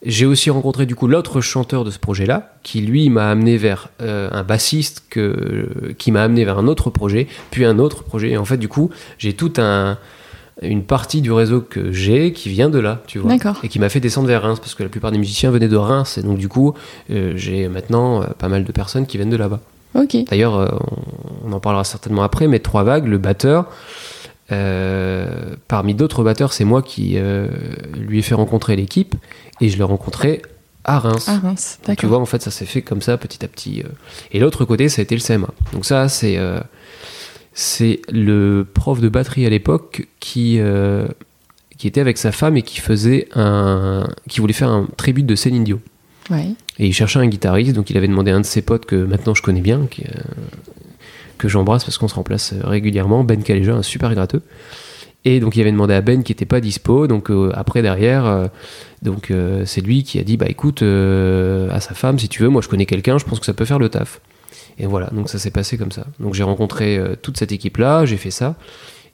[0.02, 3.90] J'ai aussi rencontré du coup l'autre chanteur de ce projet-là, qui lui m'a amené vers
[4.00, 8.30] euh, un bassiste que, qui m'a amené vers un autre projet, puis un autre projet.
[8.30, 9.98] Et en fait, du coup, j'ai toute un,
[10.62, 13.30] une partie du réseau que j'ai qui vient de là, tu vois.
[13.30, 13.58] D'accord.
[13.62, 15.76] Et qui m'a fait descendre vers Reims, parce que la plupart des musiciens venaient de
[15.76, 16.16] Reims.
[16.16, 16.72] Et donc, du coup,
[17.10, 19.60] euh, j'ai maintenant euh, pas mal de personnes qui viennent de là-bas.
[20.24, 20.68] D'ailleurs, euh,
[21.44, 23.66] on, on en parlera certainement après, mais Trois Vagues, le batteur,
[24.52, 27.48] euh, parmi d'autres batteurs, c'est moi qui euh,
[27.96, 29.14] lui ai fait rencontrer l'équipe
[29.60, 30.42] et je l'ai rencontré
[30.84, 31.28] à Reims.
[31.42, 33.82] Mince, Donc, tu vois, en fait, ça s'est fait comme ça petit à petit.
[33.84, 33.88] euh.
[34.32, 35.48] Et l'autre côté, ça a été le CMA.
[35.72, 36.38] Donc ça, c'est
[37.52, 40.58] c'est le prof de batterie à l'époque qui
[41.76, 45.34] qui était avec sa femme et qui faisait un qui voulait faire un tribute de
[45.34, 45.80] Céline Dion.
[46.30, 46.54] Ouais.
[46.80, 48.96] Et il cherchait un guitariste, donc il avait demandé à un de ses potes que
[48.96, 50.20] maintenant je connais bien, qui, euh,
[51.40, 54.42] que j'embrasse parce qu'on se remplace euh, régulièrement, Ben Caléja, un super gratteux.
[55.24, 58.24] Et donc il avait demandé à Ben qui était pas dispo, donc euh, après derrière,
[58.24, 58.46] euh,
[59.02, 59.32] donc
[59.66, 62.68] c'est lui qui a dit bah écoute à sa femme si tu veux, moi je
[62.68, 64.20] connais quelqu'un, je pense que ça peut faire le taf.
[64.78, 66.06] Et voilà, donc ça s'est passé comme ça.
[66.20, 68.56] Donc j'ai rencontré toute cette équipe là, j'ai fait ça.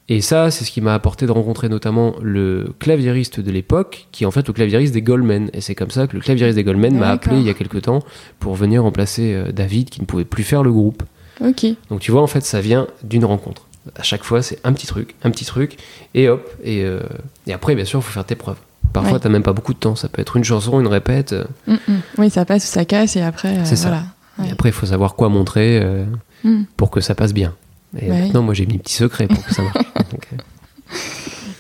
[0.08, 4.22] Et ça, c'est ce qui m'a apporté de rencontrer notamment le claviériste de l'époque, qui
[4.22, 5.50] est en fait le claviériste des Goldmen.
[5.52, 7.82] Et c'est comme ça que le claviériste des Goldmen m'a appelé il y a quelques
[7.82, 8.00] temps
[8.38, 11.02] pour venir remplacer euh, David qui ne pouvait plus faire le groupe.
[11.44, 11.66] Ok.
[11.90, 13.62] Donc tu vois, en fait, ça vient d'une rencontre.
[13.96, 15.76] À chaque fois, c'est un petit truc, un petit truc,
[16.14, 16.48] et hop.
[16.62, 17.00] Et, euh,
[17.48, 18.58] et après, bien sûr, il faut faire tes preuves.
[18.92, 19.18] Parfois, Ouais.
[19.20, 19.96] t'as même pas beaucoup de temps.
[19.96, 21.32] Ça peut être une chanson, une répète.
[21.32, 22.00] euh, Mm, mm.
[22.18, 23.58] Oui, ça passe ou ça casse et après.
[23.58, 24.04] euh, C'est ça.
[24.38, 24.48] Ouais.
[24.48, 26.04] Et après, il faut savoir quoi montrer euh,
[26.44, 26.62] Mm.
[26.76, 27.54] pour que ça passe bien.
[28.01, 29.77] Et maintenant, moi, j'ai mis un petit secret pour que ça marche.
[30.11, 30.37] Donc, euh,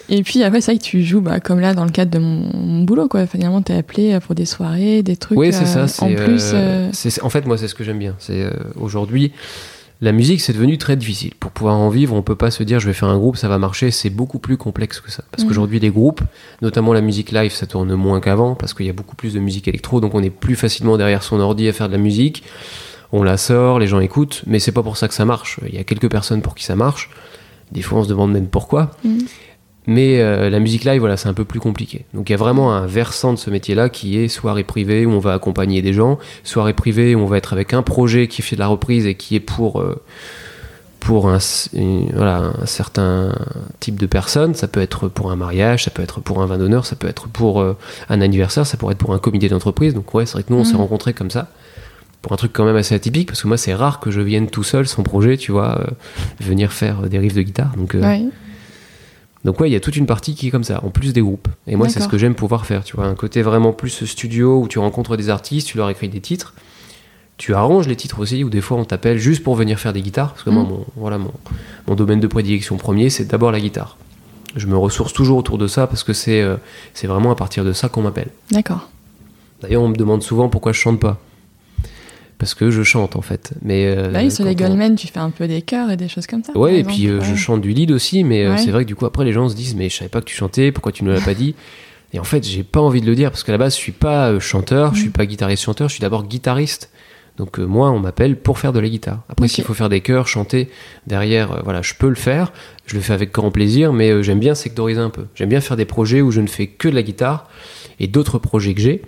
[0.08, 2.18] Et puis après, c'est vrai que tu joues bah, comme là dans le cadre de
[2.18, 3.26] mon, mon boulot, quoi.
[3.26, 5.38] Finalement, t'es appelé pour des soirées, des trucs.
[5.38, 5.88] Oui, c'est euh, ça.
[5.88, 6.52] c'est, En plus.
[6.52, 8.14] euh, euh, c'est- c'est- en fait, moi, c'est ce que j'aime bien.
[8.18, 9.32] C'est euh, aujourd'hui,
[10.02, 11.32] la musique, c'est devenu très difficile.
[11.40, 13.48] Pour pouvoir en vivre, on peut pas se dire, je vais faire un groupe, ça
[13.48, 13.90] va marcher.
[13.90, 15.24] C'est beaucoup plus complexe que ça.
[15.30, 15.48] Parce Mhm.
[15.48, 16.20] qu'aujourd'hui, les groupes,
[16.62, 19.40] notamment la musique live, ça tourne moins qu'avant, parce qu'il y a beaucoup plus de
[19.40, 22.42] musique électro, donc on est plus facilement derrière son ordi à faire de la musique.
[23.12, 25.60] On la sort, les gens écoutent, mais c'est pas pour ça que ça marche.
[25.68, 27.10] Il y a quelques personnes pour qui ça marche.
[27.72, 28.90] Des fois, on se demande même pourquoi.
[29.04, 29.18] Mhm.
[29.88, 32.06] Mais euh, la musique live, voilà, c'est un peu plus compliqué.
[32.12, 35.10] Donc il y a vraiment un versant de ce métier-là qui est soirée privée où
[35.12, 38.42] on va accompagner des gens, soirée privée où on va être avec un projet qui
[38.42, 40.02] fait de la reprise et qui est pour euh,
[40.98, 43.32] pour un, s- une- voilà, un certain
[43.78, 44.54] type de personnes.
[44.54, 47.06] Ça peut être pour un mariage, ça peut être pour un vin d'honneur, ça peut
[47.06, 47.76] être pour euh,
[48.08, 49.94] un anniversaire, ça pourrait être pour un comité d'entreprise.
[49.94, 50.78] Donc ouais, c'est vrai que nous on s'est Mhm.
[50.80, 51.46] rencontrés comme ça
[52.22, 54.48] pour un truc quand même assez atypique parce que moi c'est rare que je vienne
[54.48, 55.86] tout seul sans projet, tu vois, euh,
[56.40, 57.72] venir faire des riffs de guitare.
[57.76, 58.24] Donc euh, ouais.
[59.44, 61.20] Donc ouais, il y a toute une partie qui est comme ça, en plus des
[61.20, 61.46] groupes.
[61.68, 62.82] Et moi, c'est ce que j'aime pouvoir faire.
[62.82, 66.08] Tu vois, un côté vraiment plus studio où tu rencontres des artistes, tu leur écris
[66.08, 66.52] des titres.
[67.36, 70.02] Tu arranges les titres aussi, ou des fois on t'appelle juste pour venir faire des
[70.02, 70.32] guitares.
[70.32, 70.68] Parce que moi, Mhm.
[70.70, 71.30] mon, voilà, mon,
[71.86, 73.96] mon domaine de prédilection premier, c'est d'abord la guitare.
[74.56, 76.56] Je me ressource toujours autour de ça parce que c'est euh,
[76.94, 78.30] c'est vraiment à partir de ça qu'on m'appelle.
[78.50, 78.88] D'accord.
[79.60, 81.20] D'ailleurs, on me demande souvent pourquoi je chante pas.
[82.38, 83.52] Parce que je chante en fait.
[83.62, 85.96] Mais euh, Bah oui, sur les on- Goldman, tu fais un peu des chœurs et
[85.96, 86.56] des choses comme ça.
[86.56, 88.58] Ouais, et puis euh, je chante du lead aussi, mais euh, Ouais.
[88.58, 90.26] c'est vrai que du coup après les gens se disent mais je savais pas que
[90.26, 91.54] tu chantais, pourquoi tu ne l'as pas dit?
[92.12, 93.92] Et en fait j'ai pas envie de le dire parce qu'à la base je suis
[93.92, 95.12] pas euh, chanteur, je suis Mm.
[95.12, 96.90] pas guitariste chanteur, je suis d'abord guitariste.
[97.38, 99.22] Donc euh, moi on m'appelle pour faire de la guitare.
[99.30, 100.68] Après s'il faut faire des chœurs, chanter
[101.06, 102.52] derrière, euh, voilà je peux le faire,
[102.86, 105.24] je le fais avec grand plaisir, mais euh, j'aime bien sectoriser un peu.
[105.34, 107.48] J'aime bien faire des projets où je ne fais que de la guitare
[107.98, 109.00] et d'autres projets que j'ai.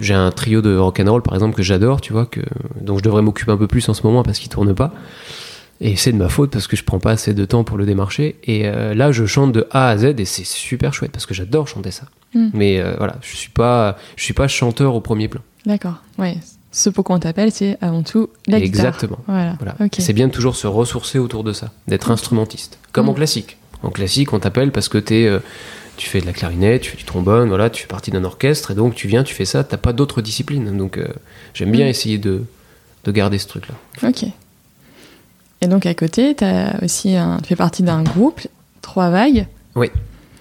[0.00, 2.40] J'ai un trio de rock'n'roll par exemple que j'adore, tu vois, que,
[2.80, 4.92] dont je devrais m'occuper un peu plus en ce moment parce qu'il tourne pas.
[5.82, 7.86] Et c'est de ma faute parce que je prends pas assez de temps pour le
[7.86, 8.36] démarcher.
[8.44, 11.32] Et euh, là, je chante de A à Z et c'est super chouette parce que
[11.34, 12.04] j'adore chanter ça.
[12.34, 12.48] Mm.
[12.52, 15.40] Mais euh, voilà, je suis pas, je suis pas chanteur au premier plan.
[15.64, 15.96] D'accord.
[16.18, 16.36] Ouais.
[16.72, 18.86] Ce pourquoi on t'appelle, c'est avant tout la guitare.
[18.86, 19.18] Exactement.
[19.26, 19.56] Voilà.
[19.98, 23.16] C'est bien de toujours se ressourcer autour de ça, d'être instrumentiste, comme en Mm.
[23.16, 23.56] classique.
[23.82, 25.38] En classique, on t'appelle parce que t'es, euh,
[26.00, 28.70] tu fais de la clarinette, tu fais du trombone, voilà, tu fais partie d'un orchestre
[28.70, 29.62] et donc tu viens, tu fais ça.
[29.64, 30.76] T'as pas d'autres disciplines.
[30.76, 31.06] Donc euh,
[31.54, 31.90] j'aime bien Mm.
[31.90, 32.42] essayer de,
[33.04, 33.74] de garder ce truc-là.
[34.08, 34.24] Ok.
[35.62, 37.36] Et donc à côté, as aussi un...
[37.42, 38.40] tu fais partie d'un groupe,
[38.80, 39.46] Trois Vagues.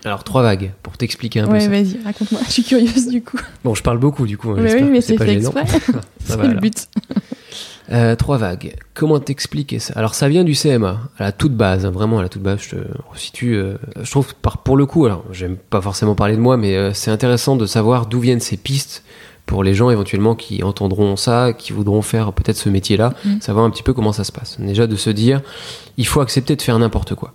[0.06, 1.68] Alors trois vagues pour t'expliquer un peu ça.
[1.68, 2.40] vas-y, raconte-moi.
[2.48, 3.38] Je suis curieuse du coup.
[3.66, 4.52] Bon, je parle beaucoup du coup.
[4.52, 5.64] hein, Mais oui, mais c'est pas fait exprès.
[5.94, 6.88] Ah, c'est le but.
[7.92, 8.76] Euh, trois vagues.
[8.94, 9.94] Comment t'expliquer ça?
[9.96, 12.60] Alors ça vient du CMA, à la toute base, hein, vraiment à la toute base.
[12.62, 12.82] Je te
[13.12, 13.56] resitue.
[13.56, 16.76] euh, je trouve par, pour le coup, alors j'aime pas forcément parler de moi, mais
[16.76, 19.04] euh, c'est intéressant de savoir d'où viennent ces pistes
[19.48, 23.42] pour les gens éventuellement qui entendront ça, qui voudront faire peut-être ce métier-là, Mm.
[23.42, 24.58] savoir un petit peu comment ça se passe.
[24.60, 25.42] Déjà de se dire,
[25.98, 27.34] il faut accepter de faire n'importe quoi.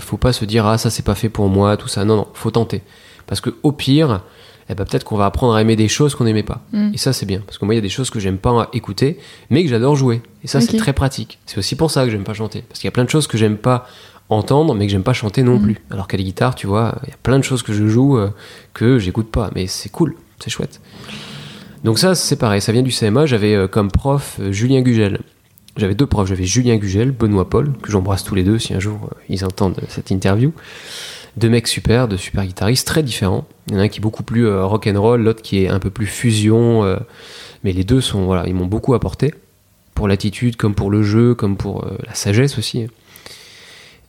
[0.00, 2.04] Faut pas se dire ah ça c'est pas fait pour moi, tout ça.
[2.04, 2.82] Non non, faut tenter.
[3.26, 4.20] Parce que au pire,
[4.68, 6.62] eh ben, peut-être qu'on va apprendre à aimer des choses qu'on n'aimait pas.
[6.72, 6.92] Mm.
[6.94, 7.40] Et ça, c'est bien.
[7.44, 9.18] Parce que moi, il y a des choses que j'aime pas écouter,
[9.50, 10.22] mais que j'adore jouer.
[10.42, 11.38] Et ça, c'est très pratique.
[11.46, 12.62] C'est aussi pour ça que j'aime pas chanter.
[12.68, 13.86] Parce qu'il y a plein de choses que j'aime pas
[14.30, 15.62] entendre, mais que j'aime pas chanter non Mhm.
[15.62, 15.76] plus.
[15.90, 18.16] Alors qu'à la guitare, tu vois, il y a plein de choses que je joue
[18.18, 18.30] euh,
[18.72, 19.50] que j'écoute pas.
[19.54, 20.80] Mais c'est cool, c'est chouette.
[21.84, 22.62] Donc ça, c'est pareil.
[22.62, 23.26] Ça vient du CMA.
[23.26, 25.20] J'avais euh, comme prof euh, Julien Gugel.
[25.76, 26.28] J'avais deux profs.
[26.28, 29.78] J'avais Julien Gugel, Benoît Paul, que j'embrasse tous les deux si un jour ils entendent
[29.88, 30.52] cette interview.
[31.36, 33.46] Deux mecs super, de super guitaristes, très différents.
[33.66, 35.80] Il y en a un qui est beaucoup plus euh, rock'n'roll, l'autre qui est un
[35.80, 36.84] peu plus fusion.
[36.84, 36.96] euh,
[37.64, 39.34] mais les deux sont, voilà, ils m'ont beaucoup apporté
[39.94, 42.86] pour l'attitude, comme pour le jeu, comme pour euh, la sagesse aussi.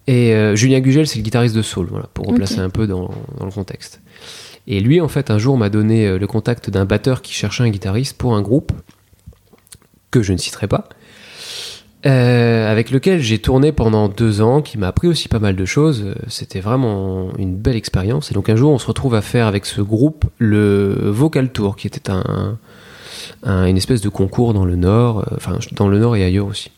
[0.08, 3.10] Et euh, Julien Gugel, c'est le guitariste de Soul, voilà, pour replacer un peu dans,
[3.40, 4.02] dans le contexte.
[4.68, 7.70] Et lui, en fait, un jour m'a donné le contact d'un batteur qui cherchait un
[7.70, 8.72] guitariste pour un groupe
[10.12, 10.90] que je ne citerai pas,
[12.06, 15.66] euh, avec lequel j'ai tourné pendant deux ans, qui m'a appris aussi pas mal de
[15.66, 16.04] choses.
[16.06, 18.32] Euh, C'était vraiment une belle expérience.
[18.32, 21.76] Et donc un jour, on se retrouve à faire avec ce groupe le Vocal Tour,
[21.76, 22.58] qui était un,
[23.44, 26.48] un- une espèce de concours dans le Nord, euh, enfin dans le Nord et ailleurs
[26.48, 26.72] aussi,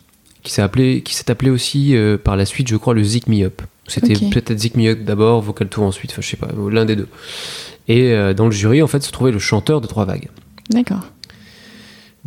[0.44, 3.28] qui s'est appelé, qui s'est appelé aussi euh, par la suite, je crois, le Zik
[3.28, 3.62] Me Up.
[3.88, 6.96] C'était peut-être Zik Me Up d'abord, Vocal Tour ensuite, enfin je sais pas, l'un des
[6.96, 7.08] deux.
[7.90, 10.28] Et dans le jury, en fait, se trouvait le chanteur de Trois Vagues.
[10.70, 11.06] D'accord.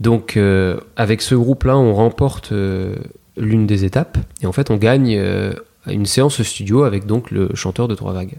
[0.01, 2.97] Donc, euh, avec ce groupe-là, on remporte euh,
[3.37, 5.53] l'une des étapes et en fait, on gagne euh,
[5.87, 8.39] une séance studio avec donc le chanteur de Trois Vagues.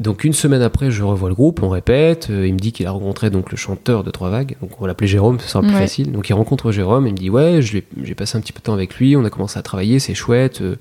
[0.00, 2.28] Donc, une semaine après, je revois le groupe, on répète.
[2.30, 4.56] euh, il me dit qu'il a rencontré donc le chanteur de Trois Vagues.
[4.62, 5.78] Donc, on va l'appeler Jérôme, ce sera plus Ouais.
[5.78, 6.10] facile.
[6.10, 7.84] Donc, il rencontre Jérôme, il me dit Ouais, j'ai
[8.16, 10.60] passé un petit peu de temps avec lui, on a commencé à travailler, c'est chouette.
[10.62, 10.76] euh,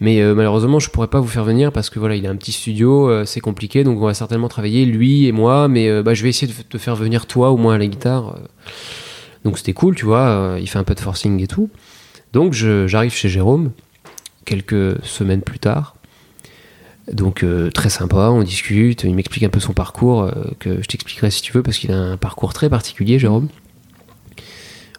[0.00, 2.36] mais euh, malheureusement, je pourrais pas vous faire venir parce que voilà, il a un
[2.36, 5.66] petit studio, c'est compliqué, donc on va certainement travailler lui et moi.
[5.68, 8.36] Mais bah, je vais essayer de te faire venir toi au moins à la guitare.
[9.44, 10.56] Donc c'était cool, tu vois.
[10.60, 11.70] il fait un peu de forcing et tout.
[12.32, 13.70] Donc j'arrive chez Jérôme
[14.44, 15.94] quelques semaines plus tard.
[17.12, 20.86] Donc euh, très sympa, on discute, il m'explique un peu son parcours, euh, que je
[20.88, 23.48] t'expliquerai si tu veux, parce qu'il a un parcours très particulier, Jérôme.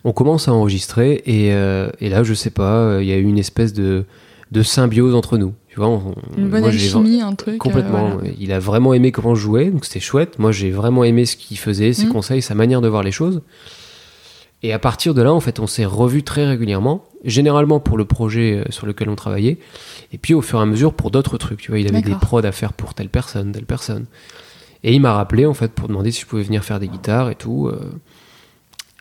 [0.03, 3.17] On commence à enregistrer et, euh, et là, je sais pas, euh, il y a
[3.17, 4.05] eu une espèce de,
[4.51, 5.53] de symbiose entre nous.
[5.67, 7.55] Tu vois, on- Une bonne moi, alchimie, un truc.
[7.55, 8.09] euh, Complètement.
[8.17, 8.29] voilà.
[8.39, 10.37] Il a vraiment aimé comment je jouais, donc c'était chouette.
[10.37, 12.11] Moi, j'ai vraiment aimé ce qu'il faisait, ses Mhm.
[12.11, 13.41] conseils, sa manière de voir les choses.
[14.61, 18.05] Et à partir de là, en fait, on s'est revus très régulièrement, généralement pour le
[18.05, 19.57] projet euh, sur lequel on travaillait,
[20.13, 21.59] et puis au fur et à mesure pour d'autres trucs.
[21.61, 24.05] Tu vois, il avait des prods à faire pour telle personne, telle personne.
[24.83, 27.29] Et il m'a rappelé, en fait, pour demander si je pouvais venir faire des guitares
[27.31, 27.67] et tout.
[27.67, 27.79] euh.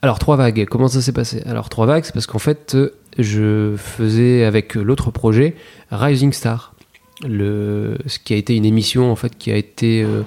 [0.01, 1.43] Alors, Trois Vagues, comment ça s'est passé?
[1.47, 5.55] Alors, Trois Vagues, c'est parce qu'en fait, euh, je faisais avec l'autre projet
[5.91, 6.75] Rising Star
[7.27, 10.23] le, ce qui a été une émission en fait qui a été euh,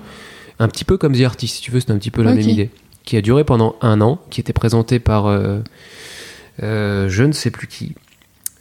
[0.59, 2.39] un petit peu comme The Artist si tu veux c'est un petit peu la même
[2.49, 2.69] idée
[3.03, 5.59] qui a duré pendant un an qui était présenté par euh,
[6.63, 7.93] euh, je ne sais plus qui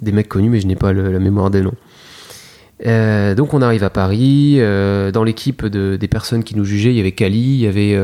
[0.00, 1.74] des mecs connus mais je n'ai pas le- la mémoire des noms
[2.84, 4.56] Euh, donc on arrive à Paris.
[4.58, 7.66] euh, dans l'équipe de- des personnes qui nous jugeaient, il y avait Kali, il y
[7.66, 7.98] avait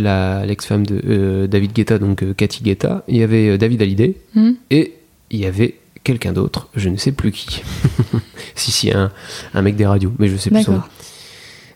[0.00, 4.52] la- l'ex-femme de David Guetta, donc Cathy Guetta, il y avait David Hallyday, Hmm.
[4.70, 4.94] et
[5.30, 7.62] il y avait quelqu'un d'autre, je ne sais plus qui.
[8.56, 9.12] si, si, un,
[9.54, 10.82] un mec des radios, mais je sais plus son nom.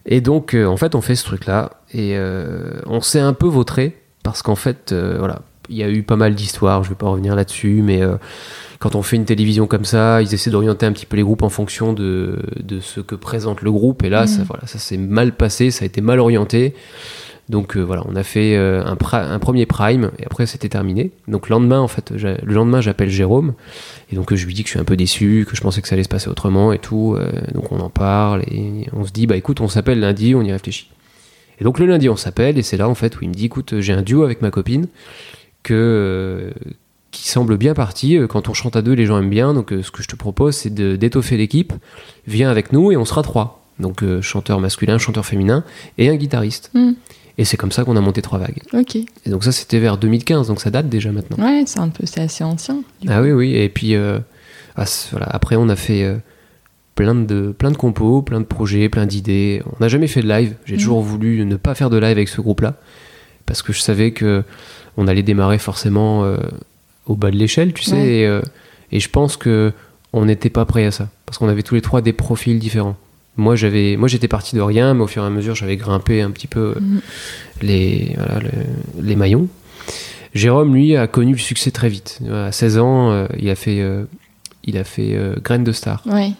[0.06, 2.16] Et donc, en fait, on fait ce truc-là, et
[2.86, 6.34] on s'est un peu vautré, parce qu'en fait, voilà, il y a eu pas mal
[6.34, 8.16] d'histoires, je vais pas revenir là-dessus, mais euh,
[8.78, 11.42] quand on fait une télévision comme ça, ils essaient d'orienter un petit peu les groupes
[11.42, 14.96] en fonction de, de ce que présente le groupe, et là, ça, voilà, ça s'est
[14.96, 16.74] mal passé, ça a été mal orienté.
[17.50, 21.10] Donc euh, voilà, on a fait euh, un, un premier prime et après c'était terminé.
[21.26, 23.54] Donc le lendemain, en fait, le lendemain, j'appelle Jérôme
[24.12, 25.82] et donc euh, je lui dis que je suis un peu déçu, que je pensais
[25.82, 27.18] que ça allait se passer autrement et tout.
[27.52, 30.52] donc on en parle et on se dit bah écoute, on s'appelle lundi, on y
[30.52, 30.90] réfléchit.
[31.60, 33.46] Et donc le lundi, on s'appelle et c'est là en fait où il me dit
[33.46, 34.86] écoute, j'ai un duo avec ma copine
[35.62, 36.50] que euh,
[37.10, 38.16] qui semble bien parti.
[38.16, 39.52] Euh, Quand on chante à deux, les gens aiment bien.
[39.54, 41.72] Donc euh, ce que je te propose, c'est d'étoffer l'équipe.
[42.26, 43.64] Viens avec nous et on sera trois.
[43.78, 45.64] Donc euh, chanteur masculin, chanteur féminin
[45.98, 46.70] et un guitariste.
[46.74, 46.92] Hmm.
[47.38, 48.60] Et c'est comme ça qu'on a monté Trois Vagues.
[48.74, 48.96] Ok.
[48.96, 51.42] Et donc ça, c'était vers 2015, donc ça date déjà maintenant.
[51.42, 52.82] Ouais, c'est un peu, c'est assez ancien.
[53.08, 53.24] Ah coup.
[53.24, 53.54] oui, oui.
[53.54, 54.18] Et puis euh,
[54.76, 55.26] ah, voilà.
[55.30, 56.16] après, on a fait euh,
[56.96, 59.62] plein de plein de compos, plein de projets, plein d'idées.
[59.66, 60.54] On n'a jamais fait de live.
[60.66, 60.80] J'ai Mhm.
[60.80, 62.74] toujours voulu ne pas faire de live avec ce groupe-là
[63.46, 64.42] parce que je savais que
[65.00, 66.36] on allait démarrer forcément euh,
[67.06, 67.96] au bas de l'échelle, tu sais.
[67.96, 68.06] Ouais.
[68.20, 68.42] Et, euh,
[68.92, 69.72] et je pense que
[70.12, 72.96] on n'était pas prêt à ça parce qu'on avait tous les trois des profils différents.
[73.36, 76.20] Moi, j'avais, moi, j'étais parti de rien, mais au fur et à mesure, j'avais grimpé
[76.20, 77.00] un petit peu euh, Mhm.
[77.62, 79.48] les, voilà, le- les maillons.
[80.34, 82.20] Jérôme, lui, a connu le succès très vite.
[82.30, 83.82] À 16 ans, il a fait,
[84.64, 86.02] il a fait Graine de Star.
[86.06, 86.32] Ouais.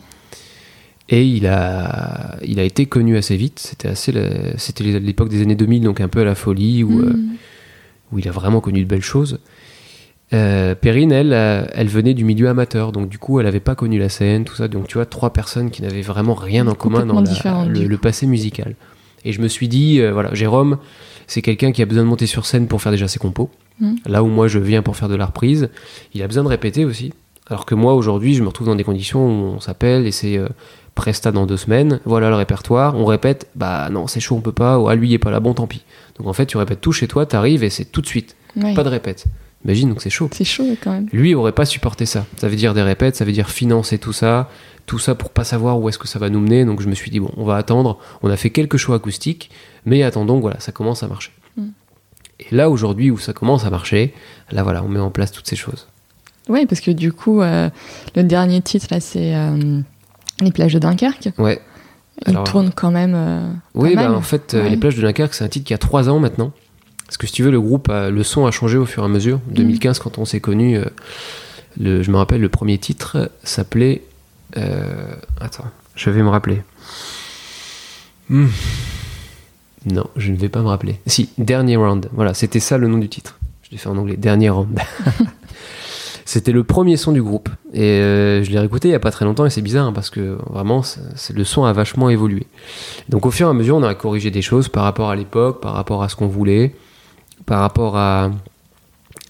[1.09, 3.59] Et il a, il a été connu assez vite.
[3.59, 4.13] C'était assez,
[4.59, 7.31] c'était l'époque des années 2000, donc un peu à la folie, où, Hmm.
[8.13, 9.39] Où il a vraiment connu de belles choses.
[10.33, 13.75] Euh, Perrine, elle, euh, elle venait du milieu amateur, donc du coup, elle n'avait pas
[13.75, 14.69] connu la scène, tout ça.
[14.69, 18.27] Donc tu vois, trois personnes qui n'avaient vraiment rien en commun dans la- le, passé
[18.27, 18.77] musical.
[19.25, 20.79] Et je me suis dit, euh, voilà, Jérôme,
[21.27, 23.51] c'est quelqu'un qui a besoin de monter sur scène pour faire déjà ses compos.
[23.81, 23.95] Mm.
[24.07, 25.69] Là où moi, je viens pour faire de la reprise,
[26.15, 27.13] il a besoin de répéter aussi.
[27.49, 30.39] Alors que moi, aujourd'hui, je me retrouve dans des conditions où on s'appelle et c'est
[30.39, 30.49] euh,
[30.95, 34.53] Presta dans deux semaines, voilà le répertoire, on répète, bah non, c'est chaud, on peut
[34.53, 35.83] pas, ou ah lui, il est pas là, bon, tant pis.
[36.19, 38.37] Donc en fait, tu répètes tout chez toi, t'arrives et c'est tout de suite,
[38.75, 39.27] pas de répète.
[39.65, 40.31] Imagine, donc c'est chaud.
[40.33, 41.09] C'est chaud quand même.
[41.13, 42.25] Lui aurait pas supporté ça.
[42.37, 44.49] Ça veut dire des répètes, ça veut dire financer tout ça,
[44.87, 46.65] tout ça pour pas savoir où est-ce que ça va nous mener.
[46.65, 47.99] Donc je me suis dit bon, on va attendre.
[48.23, 49.51] On a fait quelques choix acoustiques,
[49.85, 51.33] mais attendons, voilà, ça commence à marcher.
[51.57, 51.69] Mm.
[52.41, 54.15] Et là aujourd'hui où ça commence à marcher,
[54.51, 55.89] là voilà, on met en place toutes ces choses.
[56.49, 57.69] Ouais, parce que du coup, euh,
[58.17, 59.83] le dernier titre là, c'est euh,
[60.41, 61.31] Les plages de Dunkerque.
[61.39, 61.61] Ouais.
[62.27, 63.15] Il Alors, tourne quand même.
[63.15, 64.71] euh, Oui, bah, en fait, euh, Ouais.
[64.71, 66.53] Les plages de Dunkerque, c'est un titre qui a trois ans maintenant.
[67.07, 69.07] Parce que si tu veux, le groupe, a- le son a changé au fur et
[69.07, 69.39] à mesure.
[69.39, 69.51] Mm.
[69.51, 70.85] En 2015, quand on s'est connus, euh,
[71.81, 74.03] le, je me rappelle, le premier titre s'appelait.
[74.57, 76.63] euh, attends, je vais me rappeler.
[78.29, 78.47] Hmm.
[79.87, 81.01] Non, je ne vais pas me rappeler.
[81.07, 82.09] Si, Dernier Round.
[82.13, 83.39] Voilà, c'était ça le nom du titre.
[83.63, 84.17] Je l'ai fait en anglais.
[84.17, 84.79] Dernier Round.
[86.33, 87.49] C'était le premier son du groupe.
[87.75, 89.93] Et euh, je l'ai réécouté il n'y a pas très longtemps et c'est bizarre hein,
[89.93, 92.47] parce que vraiment, c'est- le son a vachement évolué.
[93.09, 95.61] Donc au fur et à mesure, on a corrigé des choses par rapport à l'époque,
[95.61, 96.73] par rapport à ce qu'on voulait,
[97.47, 98.31] par rapport à,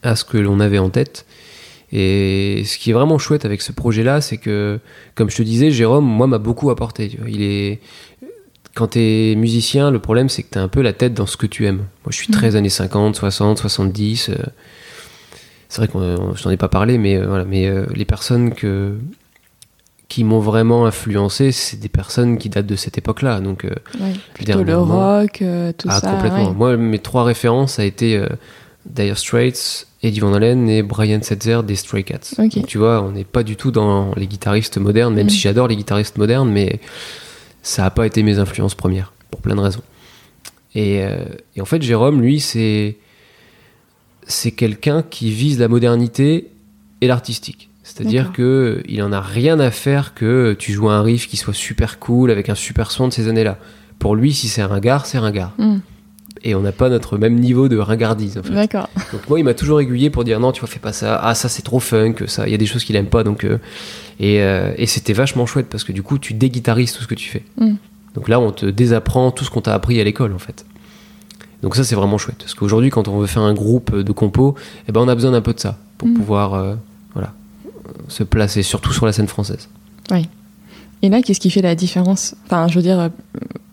[0.03, 1.25] à ce que l'on avait en tête.
[1.91, 4.79] Et ce qui est vraiment chouette avec ce projet-là, c'est que,
[5.15, 7.09] comme je te disais, Jérôme, moi, m'a beaucoup apporté.
[7.09, 7.31] tu vois.
[7.31, 7.81] Il est...
[8.75, 11.27] Quand tu es musicien, le problème, c'est que tu as un peu la tête dans
[11.27, 11.79] ce que tu aimes.
[12.05, 14.29] Moi, je suis très années 50, 60, 70.
[14.29, 14.35] euh,
[15.71, 18.53] C'est vrai que je t'en ai pas parlé, mais, euh, voilà, mais euh, les personnes
[18.53, 18.99] que,
[20.09, 23.41] qui m'ont vraiment influencé, c'est des personnes qui datent de cette époque-là.
[23.41, 25.43] Donc, euh, Ouais, plutôt le rock,
[25.79, 26.11] tout ah, ça.
[26.11, 26.49] complètement.
[26.49, 26.55] ouais.
[26.55, 28.21] Moi, mes trois références, ça a été
[28.85, 32.35] Dire Straits, Eddie Van Halen et Brian Setzer des Stray Cats.
[32.37, 35.31] Donc, tu vois, on n'est pas du tout dans les guitaristes modernes, même Mm.
[35.31, 36.81] si j'adore les guitaristes modernes, mais
[37.63, 39.83] ça n'a pas été mes influences premières, pour plein de raisons.
[40.75, 42.97] Et, euh, et en fait, Jérôme, lui, c'est
[44.31, 46.49] c'est quelqu'un qui vise la modernité
[47.01, 47.69] et l'artistique.
[47.83, 51.55] C'est-à-dire que il en a rien à faire que tu joues un riff qui soit
[51.55, 53.59] super cool avec un super son de ces années-là.
[53.99, 55.53] Pour lui, si c'est ringard, c'est ringard.
[55.59, 55.79] Hmm,
[56.45, 58.39] Et on n'a pas notre même niveau de ringardise.
[58.39, 58.53] En fait.
[58.53, 58.89] D'accord.
[59.13, 61.17] Donc moi, il m'a toujours aiguillé pour dire non, tu vois, fais pas ça.
[61.23, 62.15] Ah, ça c'est trop funk.
[62.27, 63.25] Ça, il y a des choses qu'il aime pas.
[63.25, 63.59] Donc euh,
[64.21, 67.17] et, euh, et c'était vachement chouette parce que du coup, tu déguitarises tout ce que
[67.17, 67.43] tu fais.
[67.59, 67.75] Mm.
[68.15, 70.65] Donc là, on te désapprend tout ce qu'on t'a appris à l'école en fait.
[71.63, 74.55] Donc ça, c'est vraiment chouette parce qu'aujourd'hui, quand on veut faire un groupe de compos,
[74.89, 76.15] eh ben, on a besoin d'un peu de ça pour Mm.
[76.15, 76.75] pouvoir, euh,
[77.13, 77.33] voilà,
[78.09, 79.69] se placer, surtout sur la scène française.
[81.03, 82.35] Et là, qu'est-ce qui fait la différence?
[82.45, 83.09] Enfin, je veux dire, euh,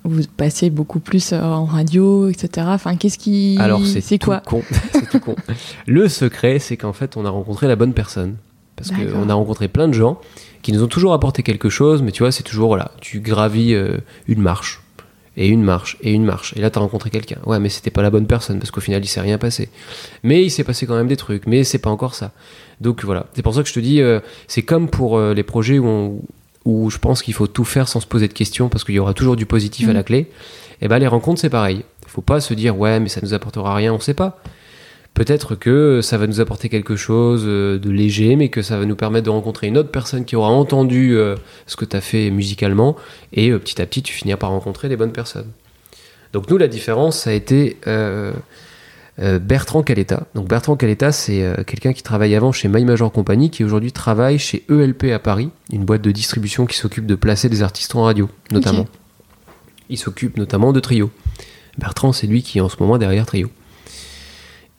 [0.06, 2.68] vous passez beaucoup plus euh, en radio, etc.
[2.70, 3.58] Enfin, qu'est-ce qui.
[3.60, 4.40] Alors c'est tout quoi?
[4.46, 4.62] con.
[5.12, 5.36] tout con.
[5.86, 8.36] Le secret, c'est qu'en fait, on a rencontré la bonne personne.
[8.78, 10.20] Parce qu'on a rencontré plein de gens
[10.62, 13.74] qui nous ont toujours apporté quelque chose, mais tu vois, c'est toujours, voilà, tu gravis
[13.74, 13.98] euh,
[14.28, 14.82] une marche,
[15.38, 16.54] et une marche, et une marche.
[16.58, 17.38] Et là, tu as rencontré quelqu'un.
[17.46, 19.70] Ouais, mais c'était pas la bonne personne, parce qu'au final, il s'est rien passé.
[20.24, 22.32] Mais il s'est passé quand même des trucs, mais c'est pas encore ça.
[22.82, 25.44] Donc voilà, c'est pour ça que je te dis, euh, c'est comme pour euh, les
[25.44, 26.22] projets où, on-
[26.66, 29.00] où je pense qu'il faut tout faire sans se poser de questions, parce qu'il y
[29.00, 30.28] aura toujours du positif à la clé.
[30.82, 31.84] Et ben les rencontres, c'est pareil.
[32.06, 34.40] Il faut pas se dire, ouais, mais ça nous apportera rien, on sait pas.
[35.18, 38.86] Peut-être que ça va nous apporter quelque chose euh, de léger, mais que ça va
[38.86, 42.02] nous permettre de rencontrer une autre personne qui aura entendu euh, ce que tu as
[42.02, 42.96] fait musicalement,
[43.34, 45.48] et euh, petit à petit, tu finiras par rencontrer les bonnes personnes.
[46.34, 48.32] Donc nous, la différence, ça a été euh,
[49.20, 50.28] euh, Bertrand Caletta.
[50.36, 53.92] Donc Bertrand Caletta, c'est euh, quelqu'un qui travaille avant chez My Major Company, qui aujourd'hui
[53.92, 57.96] travaille chez ELP à Paris, une boîte de distribution qui s'occupe de placer des artistes
[57.96, 58.86] en radio, notamment.
[59.90, 61.10] Il s'occupe notamment de Trio.
[61.80, 63.50] Bertrand, c'est lui qui est en ce moment derrière Trio.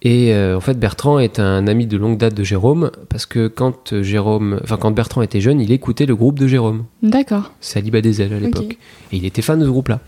[0.02, 3.48] Et euh, en fait, Bertrand est un ami de longue date de Jérôme, parce que
[3.48, 7.52] quand euh, Jérôme, enfin quand Bertrand était jeune, il écoutait le groupe de Jérôme, D'accord.
[7.60, 8.78] Saliba des ailes à l'époque,
[9.12, 10.00] et il était fan de ce groupe-là.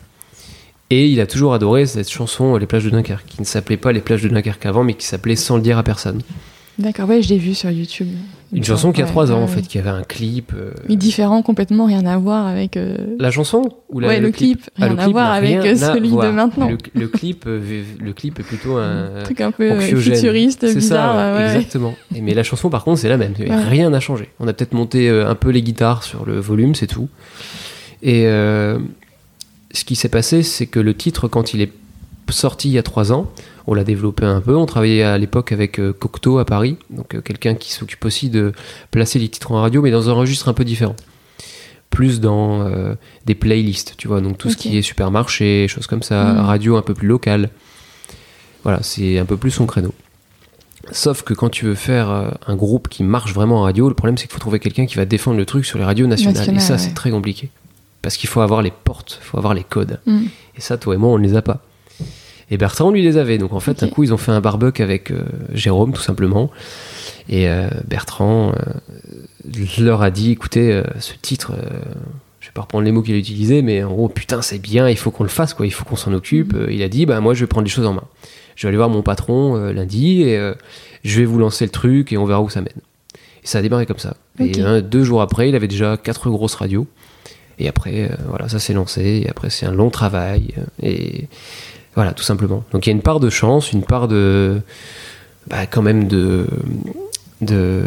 [0.90, 3.92] Et il a toujours adoré cette chanson Les plages de Dunkerque, qui ne s'appelait pas
[3.92, 6.22] Les plages de Dunkerque avant, mais qui s'appelait Sans le dire à personne.
[6.78, 8.08] D'accord, ouais, je l'ai vu sur YouTube.
[8.52, 10.52] Une chanson qui a trois ans en fait, qui avait un clip.
[10.56, 12.76] euh, Mais différent, complètement rien à voir avec.
[12.76, 15.56] euh, La chanson ou la- ouais, le clip, Ah, rien le à clip voir avec
[15.56, 16.26] euh, celui voir.
[16.26, 16.68] de maintenant.
[16.68, 20.14] Le, le clip, le clip est plutôt un, Un truc un peu anxiogène.
[20.14, 21.14] futuriste, C'est bizarre.
[21.14, 21.94] ça, ouais, exactement.
[22.14, 23.34] Et, mais la chanson, par contre, c'est la même.
[23.38, 24.30] Rien n'a changé.
[24.40, 27.08] On a peut-être monté un peu les guitares sur le volume, c'est tout.
[28.02, 28.78] Et euh,
[29.72, 31.72] ce qui s'est passé, c'est que le titre, quand il est
[32.30, 33.30] sorti il y a trois ans,
[33.70, 34.56] on l'a développé un peu.
[34.56, 38.28] On travaillait à l'époque avec euh, Cocteau à Paris, donc euh, quelqu'un qui s'occupe aussi
[38.28, 38.52] de
[38.90, 40.96] placer les titres en radio, mais dans un registre un peu différent.
[41.88, 42.94] Plus dans euh,
[43.26, 46.40] des playlists, tu vois, donc tout ce qui est supermarché, choses comme ça, Mm.
[46.40, 47.50] radio un peu plus locale.
[48.64, 49.94] Voilà, c'est un peu plus son créneau.
[50.90, 54.18] Sauf que quand tu veux faire un groupe qui marche vraiment en radio, le problème
[54.18, 56.56] c'est qu'il faut trouver quelqu'un qui va défendre le truc sur les radios nationales.
[56.56, 56.78] Et ça, ouais.
[56.78, 57.50] c'est très compliqué.
[58.02, 60.00] Parce qu'il faut avoir les portes, il faut avoir les codes.
[60.06, 60.22] Mm.
[60.56, 61.62] Et ça, toi et moi, on ne les a pas.
[62.50, 63.38] Et Bertrand, lui, les avait.
[63.38, 63.82] Donc en fait, Ok.
[63.84, 66.50] un coup, ils ont fait un barbecue avec euh, Jérôme, tout simplement.
[67.28, 71.52] Et euh, Bertrand euh, leur a dit écoutez, ce titre,
[72.40, 74.88] je vais pas reprendre les mots qu'il a utilisés, mais en gros, putain, c'est bien,
[74.88, 76.54] il faut qu'on le fasse, quoi, il faut qu'on s'en occupe.
[76.54, 78.04] Euh, il a dit bah, moi, je vais prendre les choses en main.
[78.56, 80.38] Je vais aller voir mon patron lundi et
[81.02, 82.68] je vais vous lancer le truc et on verra où ça mène.
[83.42, 84.16] Et ça a démarré comme ça.
[84.38, 86.86] Et hein, deux jours après, il avait déjà quatre grosses radios.
[87.58, 89.22] Et après, euh, voilà, ça s'est lancé.
[89.24, 90.54] Et après, c'est un long travail.
[90.82, 91.28] Et
[92.00, 92.64] voilà, tout simplement.
[92.72, 94.60] Donc il y a une part de chance, une part de.
[95.48, 96.46] Bah, quand même de.
[97.40, 97.82] de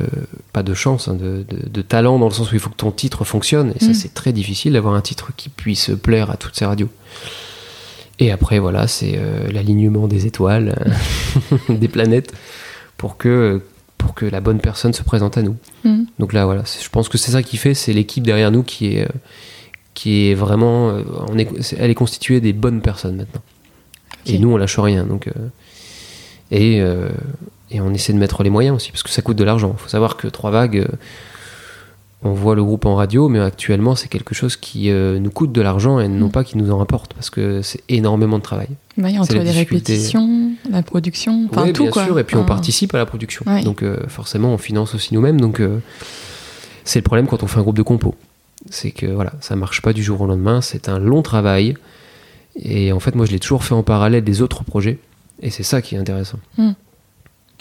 [0.52, 2.76] pas de chance, hein, de, de- de talent dans le sens où il faut que
[2.76, 3.74] ton titre fonctionne.
[3.76, 3.94] Et ça, Mm.
[3.96, 6.90] c'est très difficile d'avoir un titre qui puisse plaire à toutes ces radios.
[8.20, 10.76] Et après, voilà, c'est euh, l'alignement des étoiles,
[11.50, 12.34] euh, des planètes,
[12.98, 13.62] pour que,
[13.98, 15.56] pour que la bonne personne se présente à nous.
[15.84, 16.04] Mm.
[16.20, 18.96] Donc là, voilà, je pense que c'est ça qui fait, c'est l'équipe derrière nous qui
[18.96, 19.10] est, euh,
[19.96, 21.48] qui est vraiment, euh, on est,
[21.80, 23.42] elle est constituée des bonnes personnes maintenant.
[24.26, 25.04] Et nous, on lâche rien.
[25.06, 25.32] Donc, euh,
[26.52, 27.10] et, euh,
[27.72, 29.76] et on essaie de mettre les moyens aussi, parce que ça coûte de l'argent.
[29.78, 30.96] Il faut savoir que Trois Vagues, euh,
[32.24, 35.62] on voit le groupe en radio, mais actuellement, c'est quelque chose qui nous coûte de
[35.62, 36.32] l'argent et non Mm.
[36.32, 38.70] pas qui nous en rapporte, parce que c'est énormément de travail.
[38.98, 39.94] Il y a C'est entre les difficulté.
[39.94, 42.06] répétitions, la production, enfin Oui, tout bien quoi.
[42.06, 43.44] sûr, et puis on participe à la production.
[43.46, 43.64] Ouais.
[43.64, 45.42] Donc forcément, on finance aussi nous-mêmes.
[45.42, 45.62] Donc
[46.86, 48.16] c'est le problème quand on fait un groupe de compo.
[48.70, 51.76] C'est que voilà, ça marche pas du jour au lendemain, c'est un long travail.
[52.56, 55.00] Et en fait, moi, je l'ai toujours fait en parallèle des autres projets.
[55.42, 56.40] Et c'est ça qui est intéressant.
[56.58, 56.72] Hmm.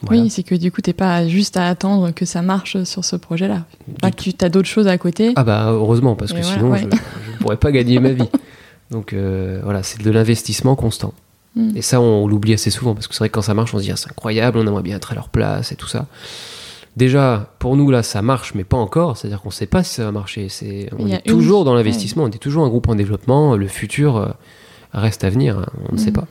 [0.03, 0.23] Voilà.
[0.23, 3.15] Oui, c'est que du coup, t'es pas juste à attendre que ça marche sur ce
[3.15, 3.65] projet-là.
[4.03, 5.33] Que tu as d'autres choses à côté.
[5.37, 6.81] Ah bah heureusement, parce que voilà, sinon, ouais.
[6.81, 8.29] je ne pourrais pas gagner ma vie.
[8.91, 11.15] Donc euh, voilà, c'est de l'investissement constant.
[11.55, 11.77] Mm.
[11.77, 13.79] Et ça, on, l'oublie assez souvent, parce que c'est vrai que quand ça marche, on
[13.79, 16.07] se dit, ah, c'est incroyable, on aimerait bien être à leur place et tout ça.
[16.97, 19.17] Déjà, pour nous, là, ça marche, mais pas encore.
[19.17, 20.49] C'est-à-dire qu'on ne sait pas si ça va marcher.
[20.49, 23.57] C'est, on est toujours une- dans l'investissement, on est toujours un groupe en développement.
[23.57, 24.29] Le futur euh,
[25.01, 26.15] reste à venir, hein, on ne sait Mm.
[26.15, 26.27] pas.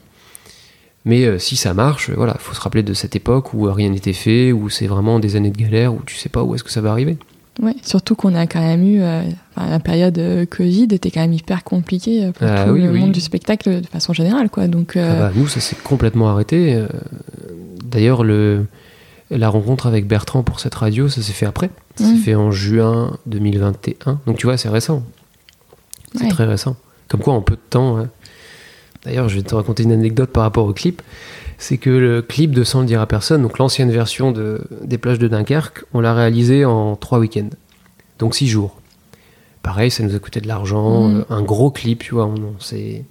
[1.03, 3.71] Mais euh, si ça marche, euh, voilà, faut se rappeler de cette époque où euh,
[3.71, 6.53] rien n'était fait, où c'est vraiment des années de galère, où tu sais pas où
[6.53, 7.17] est-ce que ça va arriver.
[7.61, 9.23] Ouais, surtout qu'on a quand même eu euh,
[9.57, 12.99] la période euh, Covid était quand même hyper compliquée pour Ah tout oui, le oui.
[12.99, 14.67] monde du spectacle de façon générale, quoi.
[14.67, 16.81] Donc, Ah bah, nous, ça s'est complètement arrêté.
[17.83, 18.65] D'ailleurs, le,
[19.31, 21.69] la rencontre avec Bertrand pour cette radio, ça s'est fait après.
[21.95, 22.17] Ça s'est Mm.
[22.17, 24.19] fait en juin 2021.
[24.25, 25.03] Donc tu vois, c'est récent.
[26.15, 26.29] C'est Ouais.
[26.29, 26.75] très récent.
[27.09, 27.97] Comme quoi, en peu de temps.
[27.97, 28.09] hein.
[29.03, 31.01] D'ailleurs, je vais te raconter une anecdote par rapport au clip.
[31.57, 34.97] C'est que le clip de Sans le dire à personne, donc l'ancienne version de, des
[34.97, 37.49] plages de Dunkerque, on l'a réalisé en trois week-ends.
[38.19, 38.79] Donc six jours.
[39.63, 41.07] Pareil, ça nous a coûté de l'argent.
[41.07, 41.15] Mm.
[41.17, 42.25] euh, un gros clip, tu vois.
[42.25, 43.05] On, on s'est-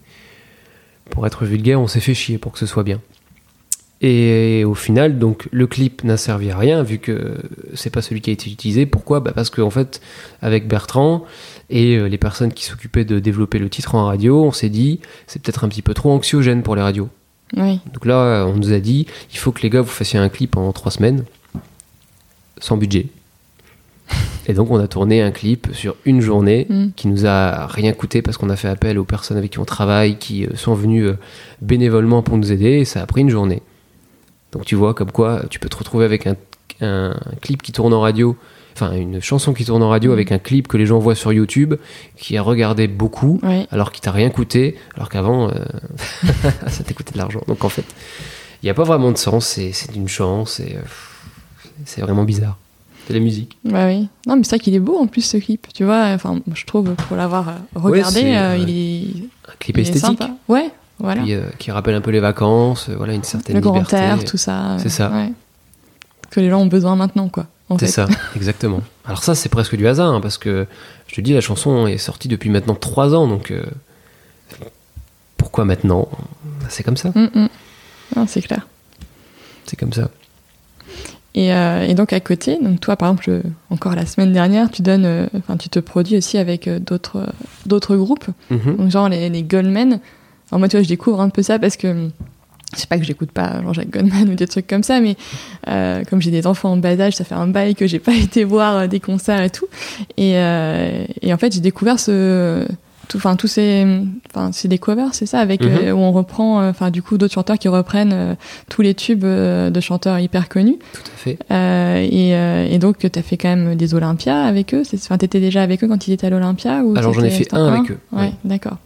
[1.11, 3.01] pour être vulgaire, on s'est fait chier pour que ce soit bien.
[4.03, 7.35] Et au final, donc le clip n'a servi à rien vu que
[7.75, 8.87] c'est pas celui qui a été utilisé.
[8.87, 9.21] Pourquoi?
[9.21, 10.01] Bah Parce qu'en fait,
[10.41, 11.25] avec Bertrand
[11.69, 15.01] et euh, les personnes qui s'occupaient de développer le titre en radio, on s'est dit
[15.27, 17.11] c'est peut-être un petit peu trop anxiogène pour les radios.
[17.57, 17.81] Oui.
[17.93, 20.57] Donc là, on nous a dit il faut que les gars vous fassiez un clip
[20.57, 21.25] en trois semaines,
[22.59, 23.07] sans budget.
[24.47, 26.89] Et donc on a tourné un clip sur une journée Mm.
[26.97, 29.65] qui nous a rien coûté parce qu'on a fait appel aux personnes avec qui on
[29.65, 31.19] travaille, qui euh, sont venues euh,
[31.61, 33.63] bénévolement pour nous aider, et ça a pris une journée.
[34.53, 36.37] Donc tu vois comme quoi tu peux te retrouver avec un,
[36.81, 38.37] un clip qui tourne en radio,
[38.75, 40.15] enfin une chanson qui tourne en radio Mm.
[40.15, 41.75] avec un clip que les gens voient sur YouTube,
[42.17, 43.41] qui a regardé beaucoup,
[43.71, 45.55] alors qu'il t'a rien coûté, alors qu'avant euh,
[46.69, 47.43] ça t'a coûté de l'argent.
[47.47, 47.85] Donc en fait,
[48.63, 50.81] il n'y a pas vraiment de sens, c'est c'est d'une chance, et euh,
[51.85, 52.57] c'est vraiment bizarre.
[53.07, 53.57] C'est la musique.
[53.65, 54.09] Bah oui.
[54.27, 55.67] Non, mais c'est vrai qu'il est beau en plus ce clip.
[55.75, 59.81] Tu vois, enfin, je trouve pour l'avoir euh, regardé, euh, il est, Un clip il
[59.81, 60.07] est esthétique.
[60.07, 60.31] sympa.
[60.49, 60.71] Ouais,
[61.01, 61.23] voilà.
[61.23, 63.97] Puis, euh, qui rappelle un peu les vacances, euh, voilà, une certaine Le grand liberté.
[63.97, 64.77] air, tout ça.
[64.79, 65.11] C'est ça.
[65.11, 65.33] ouais.
[66.31, 67.47] Que les gens ont besoin maintenant, quoi.
[67.79, 68.81] C'est ça, exactement.
[69.05, 70.67] Alors ça, c'est presque du hasard, hein, parce que
[71.07, 73.63] je te dis, la chanson est sortie depuis maintenant trois ans, donc euh,
[75.37, 76.09] pourquoi maintenant?
[76.69, 77.29] C'est comme ça, Mm,
[78.17, 78.27] mm.
[78.27, 78.67] C'est clair.
[79.67, 80.11] c'est comme ça.
[81.37, 84.83] Et, euh, et donc à côté, donc toi par exemple, encore la semaine dernière, tu
[84.83, 87.25] donnes, euh, enfin tu te produis aussi avec d'autres
[87.67, 88.77] d'autres groupes, Mhm.
[88.77, 90.01] donc genre les, les Goldmen.
[90.51, 92.09] Alors moi tu vois, je découvre un peu ça parce que
[92.75, 95.17] je sais pas que j'écoute pas Jean-Jacques Goldman ou des trucs comme ça, mais
[95.69, 98.15] euh, comme j'ai des enfants en bas âge, ça fait un bail que j'ai pas
[98.23, 99.67] été voir euh, des concerts et tout.
[100.17, 102.65] Et, euh, et en fait j'ai découvert ce
[103.09, 103.85] tout- Enfin, tous ces,
[104.33, 105.71] enfin, c'est des covers, c'est ça, avec Mhm.
[105.83, 108.37] euh, où on reprend, euh, enfin, du coup, d'autres chanteurs qui reprennent
[108.69, 110.77] tous les tubes de chanteurs hyper connus.
[110.93, 111.39] Tout à fait.
[111.51, 114.85] Euh, et, euh, et donc, tu as fait quand même des Olympias avec eux.
[114.85, 117.25] C'est- Enfin, tu étais déjà avec eux quand ils étaient à l'Olympia ou Alors, j'en
[117.25, 118.33] ai fait un avec eux, Ouais, ouais.
[118.45, 118.77] d'accord.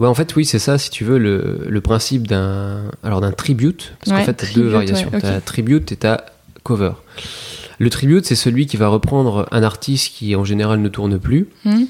[0.00, 3.32] Ouais, en fait, oui, c'est ça, si tu veux, le, le principe d'un alors d'un
[3.32, 5.10] tribute, parce Ouais, qu'en fait, tu as deux tribute, variations.
[5.12, 5.20] ouais.
[5.20, 6.24] Tu as tribute et tu as
[6.64, 6.92] cover.
[7.78, 11.48] Le tribute, c'est celui qui va reprendre un artiste qui, en général, ne tourne plus
[11.64, 11.84] Hmm,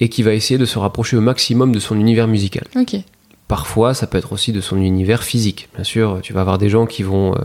[0.00, 2.64] et qui va essayer de se rapprocher au maximum de son univers musical.
[3.46, 5.68] Parfois, ça peut être aussi de son univers physique.
[5.74, 7.38] Bien sûr, tu vas avoir des gens qui vont, euh,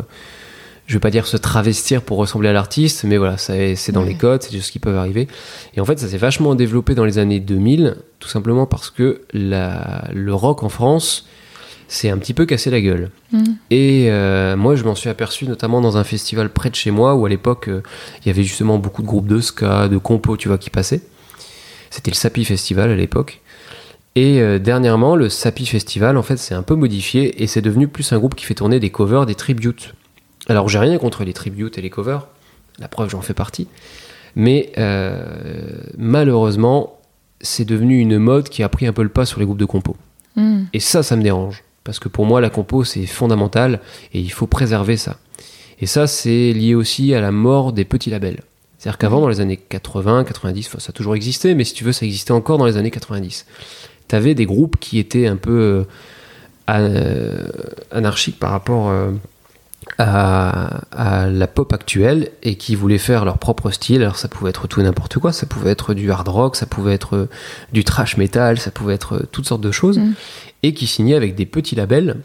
[0.89, 4.07] je vais pas dire se travestir pour ressembler à l'artiste, mais voilà, c'est dans Ouais.
[4.09, 5.27] les codes, c'est choses qui peuvent arriver.
[5.75, 9.21] Et en fait, ça s'est vachement développé dans les années 2000, tout simplement parce que
[9.31, 11.27] la- le rock en France
[11.87, 13.11] s'est un petit peu cassé la gueule.
[13.31, 16.89] Hmm, Et euh, moi, je m'en suis aperçu notamment dans un festival près de chez
[16.89, 17.81] moi où à l'époque, euh,
[18.21, 21.01] il y avait justement beaucoup de groupes de ska, de compos, tu vois, qui passaient.
[21.91, 23.41] C'était le Sapi Festival à l'époque.
[24.15, 27.87] Et euh, dernièrement, le Sapi Festival, en fait, s'est un peu modifié et c'est devenu
[27.87, 29.93] plus un groupe qui fait tourner des covers, des tributes.
[30.49, 32.27] Alors, j'ai rien contre les tributes et les covers.
[32.79, 33.67] La preuve, j'en fais partie.
[34.35, 35.23] Mais euh,
[35.97, 36.99] malheureusement,
[37.41, 39.65] c'est devenu une mode qui a pris un peu le pas sur les groupes de
[39.65, 39.95] compos.
[40.35, 40.63] hmm.
[40.73, 41.63] Et ça, ça me dérange.
[41.83, 43.79] Parce que pour moi, la compo, c'est fondamental
[44.13, 45.17] et il faut préserver ça.
[45.79, 48.41] Et ça, c'est lié aussi à la mort des petits labels.
[48.77, 51.83] C'est-à-dire qu'avant, dans les années 80, 90, enfin, ça a toujours existé, mais si tu
[51.83, 53.45] veux, ça existait encore dans les années 90.
[54.07, 55.83] Tu avais des groupes qui étaient un peu euh,
[56.69, 57.47] euh,
[57.91, 59.11] anarchiques par rapport euh,
[59.97, 64.01] à, à la pop actuelle et qui voulaient faire leur propre style.
[64.01, 65.33] Alors, ça pouvait être tout et n'importe quoi.
[65.33, 67.27] Ça pouvait être du hard rock, ça pouvait être
[67.73, 70.13] du trash metal, ça pouvait être toutes sortes de choses Mm.
[70.63, 72.17] et qui signaient avec des petits labels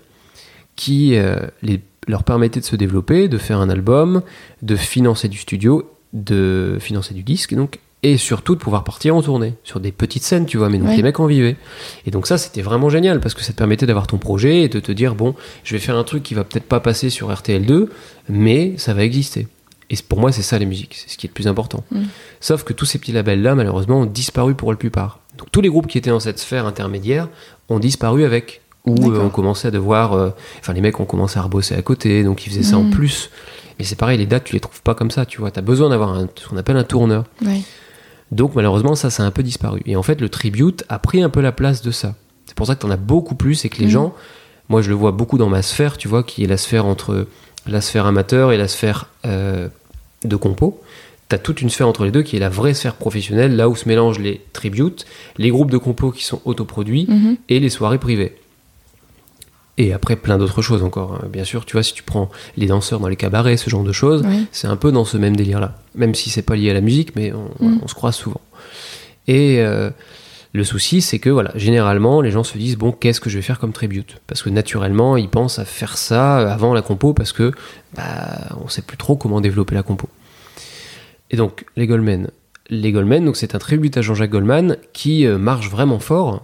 [0.76, 4.22] qui euh, les, leur permettaient de se développer, de faire un album,
[4.62, 9.22] de financer du studio, de financer du disque, donc, et surtout de pouvoir partir en
[9.22, 10.68] tournée sur des petites scènes, tu vois.
[10.68, 10.96] Mais donc Ouais.
[10.96, 11.56] les mecs en vivaient.
[12.06, 14.68] Et donc ça, c'était vraiment génial parce que ça te permettait d'avoir ton projet et
[14.68, 15.34] de te dire bon,
[15.64, 17.88] je vais faire un truc qui va peut-être pas passer sur RTL2,
[18.28, 19.48] mais ça va exister.
[19.90, 21.84] Et pour moi, c'est ça les musiques, c'est ce qui est le plus important.
[21.90, 22.02] Mm.
[22.40, 25.20] Sauf que tous ces petits labels-là, malheureusement, ont disparu pour la plupart.
[25.38, 27.28] Donc tous les groupes qui étaient dans cette sphère intermédiaire
[27.68, 28.60] ont disparu avec.
[28.86, 30.12] Ou euh, on commençait à devoir.
[30.12, 30.30] euh,
[30.60, 32.90] Enfin, les mecs ont commencé à rebosser à côté, donc ils faisaient ça en Mm.
[32.90, 33.30] plus.
[33.78, 35.50] Mais c'est pareil, les dates, tu les trouves pas comme ça, tu vois.
[35.50, 37.24] Tu as besoin d'avoir ce qu'on appelle un tourneur.
[37.44, 37.60] Ouais.
[38.34, 39.80] Donc malheureusement, ça, ça a un peu disparu.
[39.86, 42.14] Et en fait, le tribute a pris un peu la place de ça.
[42.46, 43.90] C'est pour ça que tu en as beaucoup plus et que les Mhm.
[43.90, 44.14] gens,
[44.68, 47.26] moi je le vois beaucoup dans ma sphère, tu vois, qui est la sphère entre
[47.66, 49.68] la sphère amateur et la sphère euh,
[50.24, 50.80] de compo.
[51.30, 53.68] Tu as toute une sphère entre les deux qui est la vraie sphère professionnelle, là
[53.68, 55.06] où se mélangent les tributes,
[55.38, 57.36] les groupes de compos qui sont autoproduits Mhm.
[57.48, 58.36] et les soirées privées.
[59.76, 61.14] Et après, plein d'autres choses encore.
[61.22, 61.26] hein.
[61.32, 63.92] Bien sûr, tu vois, si tu prends les danseurs dans les cabarets, ce genre de
[63.92, 64.22] choses,
[64.52, 65.76] c'est un peu dans ce même délire-là.
[65.96, 67.80] Même si c'est pas lié à la musique, mais on, Mm.
[67.82, 68.40] on se croise souvent.
[69.26, 69.90] Et euh,
[70.52, 73.42] le souci, c'est que voilà, généralement, les gens se disent bon, qu'est-ce que je vais
[73.42, 74.18] faire comme tribute?
[74.28, 77.50] Parce que naturellement, ils pensent à faire ça avant la compo parce que
[77.96, 80.08] bah, on sait plus trop comment développer la compo.
[81.30, 82.28] Et donc, les Goldman.
[82.70, 86.42] Les Goldman, donc c'est un tribute à Jean-Jacques Goldman qui euh, marche vraiment fort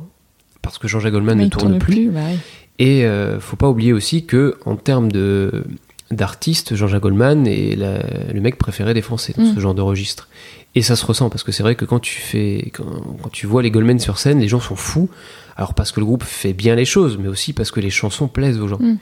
[0.62, 2.10] parce que Jean-Jacques Goldman Mais ne il tourne plus.
[2.10, 2.36] bah ouais.
[2.80, 5.64] Et euh, faut pas oublier aussi que en termes de
[6.10, 8.02] d'artistes, Jean-Jacques Goldman est la-
[8.32, 9.54] le mec préféré des Français dans Mm.
[9.54, 10.28] ce genre de registre.
[10.74, 12.84] Et ça se ressent parce que c'est vrai que quand tu fais, quand,
[13.22, 15.08] quand tu vois les Goldman sur scène, les gens sont fous.
[15.56, 18.26] Alors parce que le groupe fait bien les choses, mais aussi parce que les chansons
[18.26, 18.78] plaisent aux gens.
[18.80, 18.96] Mm.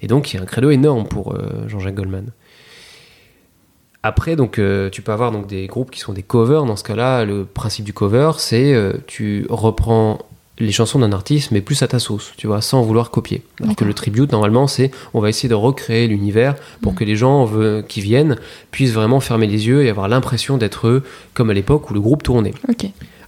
[0.00, 2.28] Et donc il y a un credo énorme pour euh, Jean-Jacques Goldman.
[4.04, 6.64] Après, donc, euh, tu peux avoir donc, des groupes qui sont des covers.
[6.64, 10.20] Dans ce cas-là, le principe du cover, c'est euh, tu reprends
[10.58, 13.42] les chansons d'un artiste, mais plus à ta sauce, tu vois, sans vouloir copier.
[13.62, 17.14] Alors que le tribute, normalement, c'est on va essayer de recréer l'univers pour que les
[17.16, 18.36] gens veut- qui viennent
[18.70, 21.02] puissent vraiment fermer les yeux et avoir l'impression d'être eux
[21.34, 22.54] comme à l'époque où le groupe tournait.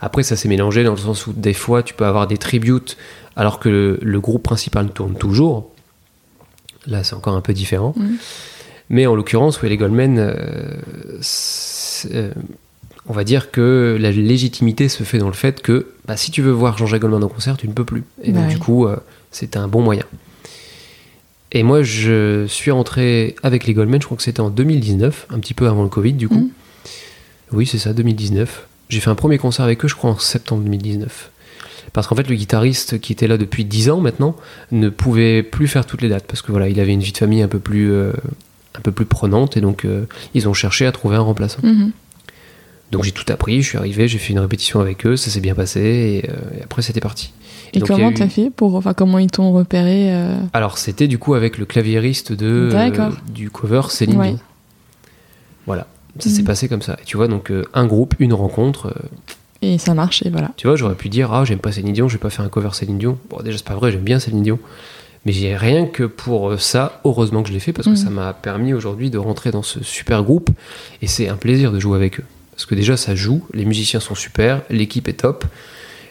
[0.00, 2.96] Après, ça s'est mélangé dans le sens où des fois, tu peux avoir des tributes
[3.36, 5.70] alors que le, le groupe principal tourne toujours.
[6.86, 7.92] Là, c'est encore un peu différent.
[7.96, 8.16] Mhm.
[8.88, 10.32] Mais en l'occurrence, les Goldman, euh,
[12.12, 12.30] euh,
[13.06, 16.42] on va dire que la légitimité se fait dans le fait que bah, si tu
[16.42, 18.02] veux voir Jean-Jacques Goldman en concert, tu ne peux plus.
[18.24, 18.96] Et donc, du coup, euh,
[19.30, 20.02] c'est un bon moyen.
[21.52, 25.38] Et moi, je suis rentré avec les Goldman, je crois que c'était en 2019, un
[25.38, 26.34] petit peu avant le Covid, du coup.
[26.34, 26.50] Mhm.
[27.52, 28.66] Oui, c'est ça, 2019.
[28.88, 31.30] J'ai fait un premier concert avec eux, je crois, en septembre 2019.
[31.92, 34.34] Parce qu'en fait, le guitariste qui était là depuis 10 ans maintenant
[34.72, 37.18] ne pouvait plus faire toutes les dates parce que voilà, il avait une vie de
[37.18, 38.12] famille un peu plus, euh,
[38.76, 41.60] un peu plus prenante et donc euh, ils ont cherché à trouver un remplaçant.
[41.62, 41.92] Mhm.
[42.90, 45.40] Donc j'ai tout appris, je suis arrivé, j'ai fait une répétition avec eux, ça s'est
[45.40, 45.80] bien passé
[46.24, 47.32] et, euh, et après c'était parti.
[47.72, 51.06] Et donc, comment eu- t'as fait pour, enfin, comment ils t'ont repéré euh, Alors c'était
[51.06, 54.28] du coup avec le claviériste de euh, du cover Céline Ouais.
[54.30, 54.40] Dion.
[55.66, 55.86] Voilà,
[56.18, 56.34] ça Mhm.
[56.36, 56.96] s'est passé comme ça.
[57.00, 58.92] Et tu vois donc un groupe, une rencontre.
[59.62, 60.50] Et ça marche, et voilà.
[60.56, 62.48] Tu vois, j'aurais pu dire ah j'aime pas Céline Dion, je vais pas faire un
[62.48, 63.18] cover Céline Dion.
[63.28, 64.58] Bon déjà c'est pas vrai, j'aime bien Céline Dion.
[65.26, 67.96] Mais j'ai rien que pour ça, heureusement que je l'ai fait parce que Mhm.
[67.96, 70.48] ça m'a permis aujourd'hui de rentrer dans ce super groupe
[71.02, 72.24] et c'est un plaisir de jouer avec eux.
[72.60, 75.46] Parce que déjà ça joue, les musiciens sont super, l'équipe est top,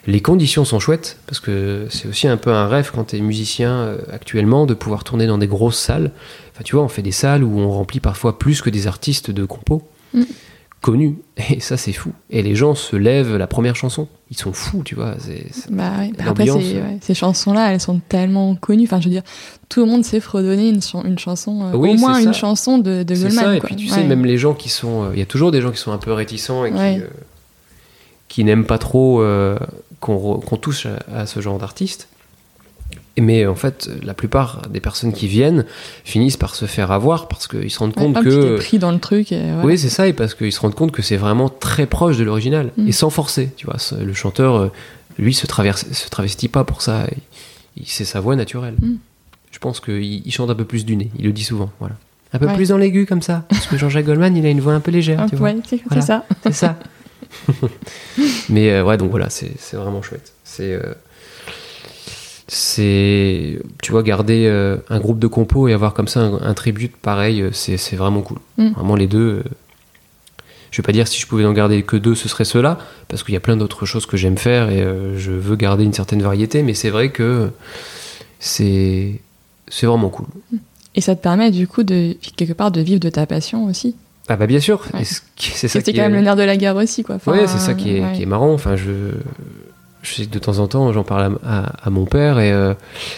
[0.08, 3.22] les conditions sont chouettes parce que c'est aussi un peu un rêve quand tu es
[3.22, 6.10] musicien euh, actuellement de pouvoir tourner dans des grosses salles.
[6.52, 9.30] Enfin tu vois, on fait des salles où on remplit parfois plus que des artistes
[9.30, 10.26] de compos Mhm.
[10.82, 11.18] Connus
[11.50, 12.12] et ça c'est fou.
[12.30, 15.16] Et les gens se lèvent la première chanson, ils sont fous, tu vois.
[15.70, 15.92] Bah.
[16.18, 18.86] Bah, après, ces, ouais, ces chansons-là, elles sont tellement connues.
[18.86, 19.24] Enfin, je veux dire,
[19.68, 22.78] tout le monde sait fredonner une, chan- une chanson, euh, Oui, au moins une chanson
[22.78, 23.32] de, de Goldman.
[23.32, 23.68] ça, et quoi.
[23.68, 23.96] puis tu Ouais.
[23.96, 25.04] sais, même les gens qui sont.
[25.06, 27.00] euh, Il y a toujours des gens qui sont un peu réticents et qui, Ouais.
[27.02, 27.08] euh,
[28.30, 29.24] qui n'aiment pas trop
[30.00, 32.08] qu'on touche à, à ce genre d'artiste.
[33.22, 35.66] Mais en fait, la plupart des personnes qui viennent
[36.04, 38.58] finissent par se faire avoir parce qu'ils se rendent Ouais, compte hop, que.
[38.58, 39.32] pris dans le truc.
[39.32, 39.66] Et voilà.
[39.66, 42.24] Oui, c'est ça, et parce qu'ils se rendent compte que c'est vraiment très proche de
[42.24, 42.88] l'original, Mm.
[42.88, 43.78] et sans forcer, tu vois.
[44.00, 44.72] Le chanteur, euh,
[45.18, 47.08] lui, se, traverse, se travestit pas pour ça,
[47.86, 48.76] c'est sa voix naturelle.
[48.82, 48.96] Mm.
[49.52, 51.96] Je pense qu'il il chante un peu plus du nez, il le dit souvent, voilà.
[52.32, 52.56] Un peu Ouais.
[52.56, 54.92] plus dans l'aigu, comme ça, parce que Jean-Jacques Goldman, il a une voix un peu
[54.92, 55.52] légère, tu vois.
[55.68, 56.02] c'est Voilà.
[56.04, 56.26] ça.
[56.44, 56.78] C'est ça.
[58.50, 60.34] Mais euh, ouais, donc voilà, c'est c'est vraiment chouette.
[60.44, 60.74] C'est.
[60.74, 60.94] euh,
[62.50, 63.60] c'est.
[63.82, 66.96] Tu vois, garder euh, un groupe de compos et avoir comme ça un, un tribute
[66.98, 68.40] pareil, euh, c'est vraiment cool.
[68.58, 68.70] Mm.
[68.72, 69.20] Vraiment, les deux.
[69.20, 69.44] euh,
[70.72, 72.78] je vais pas dire si je pouvais en garder que deux, ce serait ceux-là,
[73.08, 75.84] parce qu'il y a plein d'autres choses que j'aime faire et euh, je veux garder
[75.84, 77.50] une certaine variété, mais c'est vrai que
[78.40, 79.20] c'est.
[79.72, 80.26] C'est vraiment cool.
[80.96, 83.96] Et ça te permet, du coup, de, quelque part, de vivre de ta passion aussi.
[84.28, 85.04] Ah bah bien sûr, Ouais.
[85.04, 87.16] c'est ça C'est qui quand est- même le nerf de la guerre aussi, quoi.
[87.16, 88.14] Enfin, ouais, c'est ça qui est, ouais.
[88.16, 88.52] qui est marrant.
[88.54, 88.90] Enfin, je,
[90.02, 92.52] je sais que de temps en temps, j'en parle à, à- à mon père et
[92.52, 92.74] euh,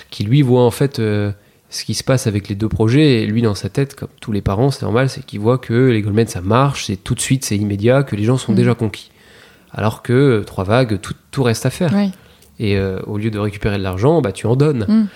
[0.09, 1.31] qui lui voit en fait euh,
[1.69, 3.21] ce qui se passe avec les deux projets.
[3.21, 5.73] Et lui, dans sa tête, comme tous les parents, c'est normal, c'est qu'il voit que
[5.89, 8.57] les Goldman ça marche, c'est tout de suite, c'est immédiat, que les gens sont Mhm.
[8.57, 9.11] déjà conquis.
[9.71, 11.91] Alors que euh, trois vagues, tout, tout reste à faire.
[12.59, 12.77] Et
[13.07, 14.85] au lieu de récupérer de l'argent, bah tu en donnes.
[14.87, 15.07] Mm.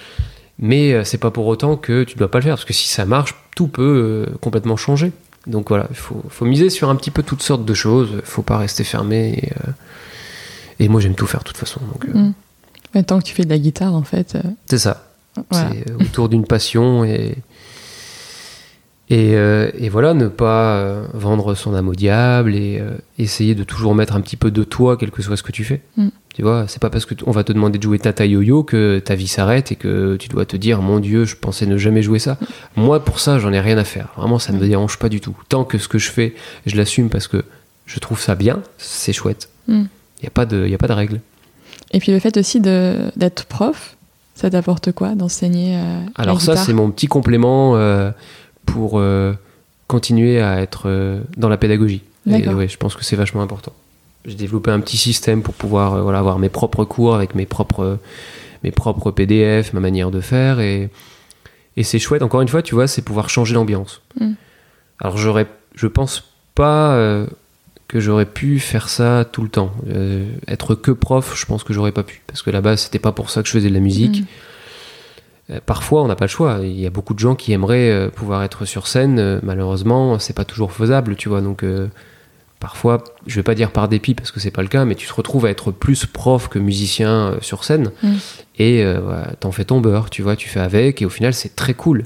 [0.58, 3.06] Mais c'est pas pour autant que tu dois pas le faire, parce que si ça
[3.06, 5.12] marche, tout peut complètement changer.
[5.46, 8.42] Donc voilà, il faut, faut miser sur un petit peu toutes sortes de choses, faut
[8.42, 9.38] pas rester fermé.
[9.44, 9.52] Et,
[10.80, 11.80] et moi j'aime tout faire de toute façon.
[11.94, 13.04] Donc, euh, Mm.
[13.04, 14.36] Tant que tu fais de la guitare, en fait.
[14.36, 15.06] euh, C'est ça,
[15.52, 15.70] voilà.
[15.72, 17.36] c'est euh, autour d'une passion et.
[19.12, 22.82] Et, euh, et voilà, ne pas vendre son âme au diable et
[23.20, 25.64] essayer de toujours mettre un petit peu de toi, quel que soit ce que tu
[25.64, 25.82] fais.
[25.98, 26.08] Mm.
[26.34, 29.14] Tu vois, c'est pas parce qu'on va te demander de jouer Tata Yo-Yo que ta
[29.16, 32.18] vie s'arrête et que tu dois te dire, mon Dieu, je pensais ne jamais jouer
[32.20, 32.38] ça.
[32.76, 34.08] Moi, pour ça, j'en ai rien à faire.
[34.18, 34.70] Vraiment, ça ne me Mm.
[34.70, 35.38] dérange pas du tout.
[35.50, 36.34] Tant que ce que je fais,
[36.66, 37.46] je l'assume parce que
[37.86, 39.50] je trouve ça bien, c'est chouette.
[40.20, 41.20] Il n'y a, pas de- y a pas de règle.
[41.92, 43.96] Et puis le fait aussi d'être prof,
[44.34, 48.12] ça t'apporte quoi d'enseigner euh, Alors ça, c'est mon petit complément euh,
[48.66, 49.34] pour euh,
[49.88, 52.02] continuer à être dans la pédagogie.
[52.28, 53.72] Et ouais, je pense que c'est vachement important.
[54.26, 58.00] J'ai développé un petit système pour pouvoir voilà, avoir mes propres cours avec mes propres,
[58.64, 60.60] mes propres PDF, ma manière de faire.
[60.60, 60.90] Et,
[61.78, 64.02] et c'est chouette, encore une fois, tu vois, c'est pouvoir changer l'ambiance.
[64.20, 64.32] Mm.
[65.00, 65.46] Alors j'aurais,
[65.76, 66.24] je pense
[66.56, 67.26] pas
[67.96, 69.72] que j'aurais pu faire ça tout le temps.
[69.88, 72.22] Euh, être que prof, je pense que j'aurais pas pu.
[72.28, 74.24] Parce que là-bas, c'était pas pour ça que je faisais de la musique.
[74.24, 74.26] Mm.
[75.52, 76.60] euh, parfois, on n'a pas le choix.
[76.62, 79.40] Il y a beaucoup de gens qui aimeraient euh, pouvoir être sur scène.
[79.44, 81.40] Malheureusement, c'est pas toujours faisable, tu vois.
[81.40, 81.88] Donc, euh,
[82.60, 85.08] parfois, je vais pas dire par dépit parce que c'est pas le cas, mais tu
[85.08, 87.92] te retrouves à être plus prof que musicien sur scène.
[88.04, 88.14] Mm.
[88.60, 91.02] Et euh, voilà, t'en fais ton beurre, tu vois, tu fais avec.
[91.02, 92.04] Et au final, c'est très cool.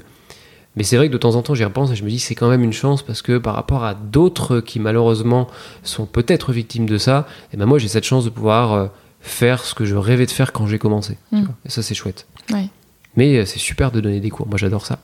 [0.80, 2.34] Mais c'est vrai que de temps en temps, j'y repense et je me dis c'est
[2.34, 5.46] quand même une chance parce que par rapport à d'autres qui malheureusement
[5.82, 8.86] sont peut-être victimes de ça, et ben moi j'ai cette chance de pouvoir euh,
[9.20, 11.18] faire ce que je rêvais de faire quand j'ai commencé.
[11.28, 11.44] tu Mm.
[11.44, 11.54] vois.
[11.66, 12.26] Et ça c'est chouette.
[12.50, 12.68] Ouais.
[13.14, 14.46] Mais euh, c'est super de donner des cours.
[14.48, 15.00] Moi, j'adore ça.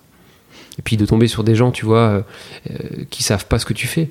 [0.79, 2.24] Et puis de tomber sur des gens, tu vois,
[2.70, 4.09] euh, qui savent pas ce que tu fais.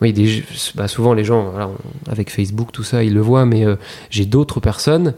[0.00, 0.42] Oui, des,
[0.74, 1.68] bah, souvent les gens, voilà,
[2.08, 3.76] avec Facebook, tout ça, ils le voient, mais euh,
[4.08, 5.12] j'ai d'autres personnes,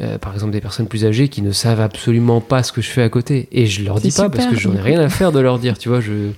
[0.00, 2.88] euh, par exemple des personnes plus âgées, qui ne savent absolument pas ce que je
[2.88, 3.48] fais à côté.
[3.52, 5.78] Et je leur dis pas parce que j'en ai rien à faire de leur dire,
[5.78, 6.00] tu vois.
[6.00, 6.30] Je,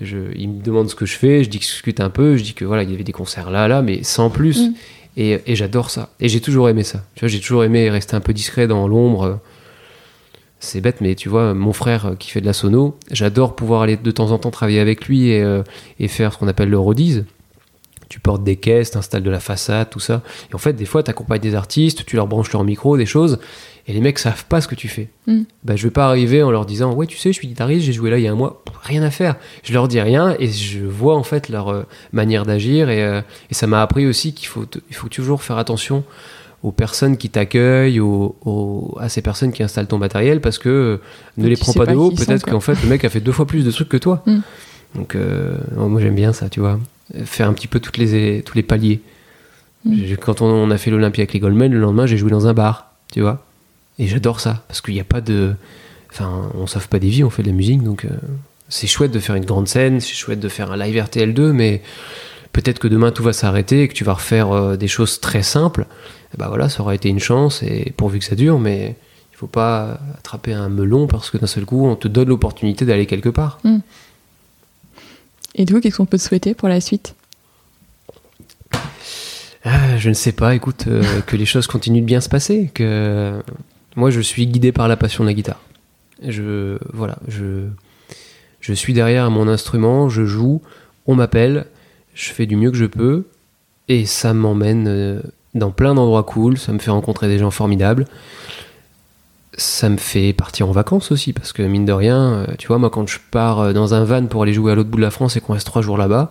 [0.00, 2.64] je, ils me demandent ce que je fais, je discute un peu, je dis que
[2.64, 4.68] voilà, il y avait des concerts là, là, mais sans plus.
[4.68, 4.74] Mm.
[5.16, 6.10] Et, et j'adore ça.
[6.18, 7.04] Et j'ai toujours aimé ça.
[7.14, 9.40] Tu vois, j'ai toujours aimé rester un peu discret dans l'ombre.
[10.58, 13.96] C'est bête, mais tu vois, mon frère qui fait de la sono, j'adore pouvoir aller
[13.96, 15.62] de temps en temps travailler avec lui et, euh,
[16.00, 17.26] et faire ce qu'on appelle le rodise.
[18.08, 20.22] Tu portes des caisses, t'installes de la façade, tout ça.
[20.50, 23.06] Et en fait, des fois, tu accompagnes des artistes, tu leur branches leur micro, des
[23.06, 23.38] choses,
[23.86, 25.08] et les mecs savent pas ce que tu fais.
[25.26, 25.42] Mm.
[25.64, 27.92] Bah, je vais pas arriver en leur disant, ouais, tu sais, je suis guitariste, j'ai
[27.92, 29.36] joué là il y a un mois, rien à faire.
[29.62, 31.82] Je leur dis rien et je vois en fait leur euh,
[32.12, 35.58] manière d'agir et, euh, et ça m'a appris aussi qu'il faut, il faut toujours faire
[35.58, 36.04] attention
[36.62, 40.68] aux personnes qui t'accueillent, aux- aux- à ces personnes qui installent ton matériel, parce que
[40.68, 40.96] euh,
[41.36, 43.46] ne les prends pas de haut, peut-être qu'en fait le mec a fait deux fois
[43.46, 44.22] plus de trucs que toi.
[44.26, 44.38] Mm.
[44.94, 46.78] Donc euh, moi j'aime bien ça, tu vois,
[47.24, 49.00] faire un petit peu toutes les, tous les paliers.
[49.84, 50.14] Mm.
[50.20, 52.54] Quand on, on a fait l'Olympia avec les Goldman, le lendemain j'ai joué dans un
[52.54, 53.44] bar, tu vois,
[53.98, 55.54] et j'adore ça, parce qu'il n'y a pas de...
[56.10, 58.10] Enfin, on sauve pas des vies, on fait de la musique, donc euh,
[58.68, 61.82] c'est chouette de faire une grande scène, c'est chouette de faire un live RTL2, mais
[62.52, 65.42] peut-être que demain tout va s'arrêter et que tu vas refaire euh, des choses très
[65.42, 65.86] simples.
[66.32, 68.96] Et bah voilà, ça aura été une chance et pourvu que ça dure, mais
[69.32, 72.84] il faut pas attraper un melon parce que d'un seul coup on te donne l'opportunité
[72.84, 73.58] d'aller quelque part.
[75.54, 77.14] Et du coup, qu'est-ce qu'on peut te souhaiter pour la suite?
[79.64, 82.70] Ah, je ne sais pas, écoute, euh, que les choses continuent de bien se passer,
[82.74, 83.42] que
[83.96, 85.60] moi je suis guidé par la passion de la guitare.
[86.26, 87.68] Je voilà, je
[88.60, 90.62] je suis derrière mon instrument, je joue,
[91.06, 91.66] on m'appelle,
[92.14, 93.26] je fais du mieux que je peux
[93.88, 95.20] et ça m'emmène euh,
[95.54, 98.06] dans plein d'endroits cool, ça me fait rencontrer des gens formidables.
[99.56, 102.78] Ça me fait partir en vacances aussi parce que mine de rien, euh, tu vois,
[102.78, 105.02] moi quand je pars euh, dans un van pour aller jouer à l'autre bout de
[105.02, 106.30] la France et qu'on reste trois jours là-bas,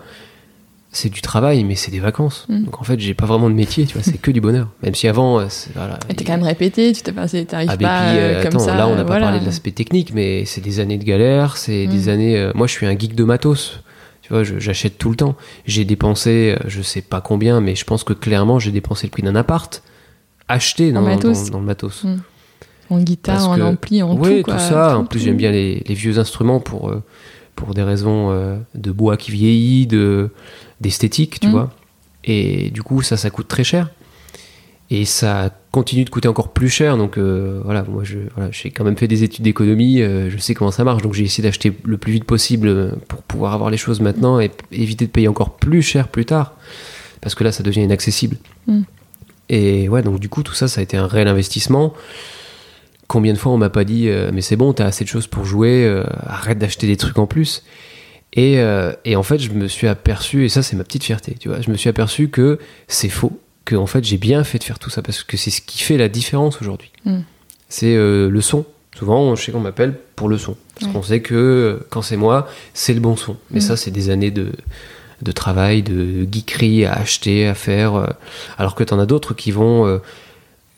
[0.92, 2.46] c'est du travail, mais c'est des vacances.
[2.50, 2.66] Mm.
[2.66, 4.68] Donc en fait, j'ai pas vraiment de métier, tu vois, c'est que du bonheur.
[4.84, 5.98] Même si avant, euh, voilà.
[6.10, 8.60] Et T'es quand même répété, tu t'es passé, t'arrives Ah, pas puis, euh, comme attends,
[8.60, 8.76] ça.
[8.76, 11.88] là, on n'a pas parlé de l'aspect technique, mais c'est des années de galère, c'est
[11.88, 11.90] Mm.
[11.90, 12.38] des années.
[12.38, 13.80] euh, moi, je suis un geek de matos.
[14.22, 15.36] Tu vois, j'achète tout le temps.
[15.66, 19.22] J'ai dépensé, je sais pas combien, mais je pense que clairement, j'ai dépensé le prix
[19.24, 19.82] d'un appart
[20.48, 21.08] acheté dans le
[21.66, 22.04] matos.
[22.04, 22.18] Mm.
[22.90, 24.44] En guitare, Parce en que- ampli, en Oui, tout.
[24.44, 24.60] quoi.
[24.60, 24.98] ça.
[24.98, 25.26] en Tout, plus, tout.
[25.26, 27.02] j'aime bien les, les vieux instruments pour, euh,
[27.56, 30.30] pour des raisons euh, de bois qui vieillit, de
[30.82, 31.52] d'esthétique, tu Mm.
[31.52, 31.72] vois.
[32.26, 33.90] Et du coup, ça, ça coûte très cher.
[34.90, 36.98] Et ça continue de coûter encore plus cher.
[36.98, 40.00] Donc euh, voilà, moi, je, voilà, j'ai quand même fait des études d'économie.
[40.02, 41.02] je sais comment ça marche.
[41.02, 44.52] Donc j'ai essayé d'acheter le plus vite possible pour pouvoir avoir les choses maintenant et
[44.72, 46.54] éviter de payer encore plus cher plus tard.
[47.22, 48.36] Parce que là, ça devient inaccessible.
[48.68, 48.82] Mm.
[49.50, 51.94] Et ouais, donc du coup, tout ça, ça a été un réel investissement.
[53.08, 55.28] Combien de fois on m'a pas dit, euh, mais c'est bon, t'as assez de choses
[55.28, 57.64] pour jouer, euh, arrête d'acheter des trucs en plus.
[58.34, 61.36] Et, euh, et en fait, je me suis aperçu, et ça, c'est ma petite fierté,
[61.40, 64.58] tu vois, je me suis aperçu que c'est faux, que en fait, j'ai bien fait
[64.58, 66.92] de faire tout ça parce que c'est ce qui fait la différence aujourd'hui.
[67.06, 67.20] Mm.
[67.70, 68.66] C'est le son.
[68.98, 70.56] Souvent, je sais qu'on m'appelle pour le son.
[70.76, 70.94] Parce Ouais.
[70.94, 73.38] qu'on sait que quand c'est moi, c'est le bon son.
[73.52, 73.62] Mais Mm.
[73.62, 74.52] ça, c'est des années de,
[75.22, 78.14] de travail, de geekerie à acheter, à faire.
[78.58, 80.00] alors que t'en as d'autres qui vont,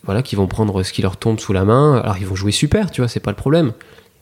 [0.05, 1.97] voilà, qui vont prendre ce qui leur tombe sous la main.
[1.97, 3.73] Alors ils vont jouer super, tu vois, c'est pas le problème.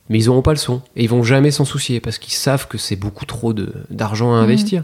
[0.09, 0.81] Mais ils auront pas le son.
[0.97, 3.53] Et ils vont jamais s'en soucier parce qu'ils savent que c'est beaucoup trop
[3.89, 4.43] d'argent à Mhm.
[4.43, 4.83] investir.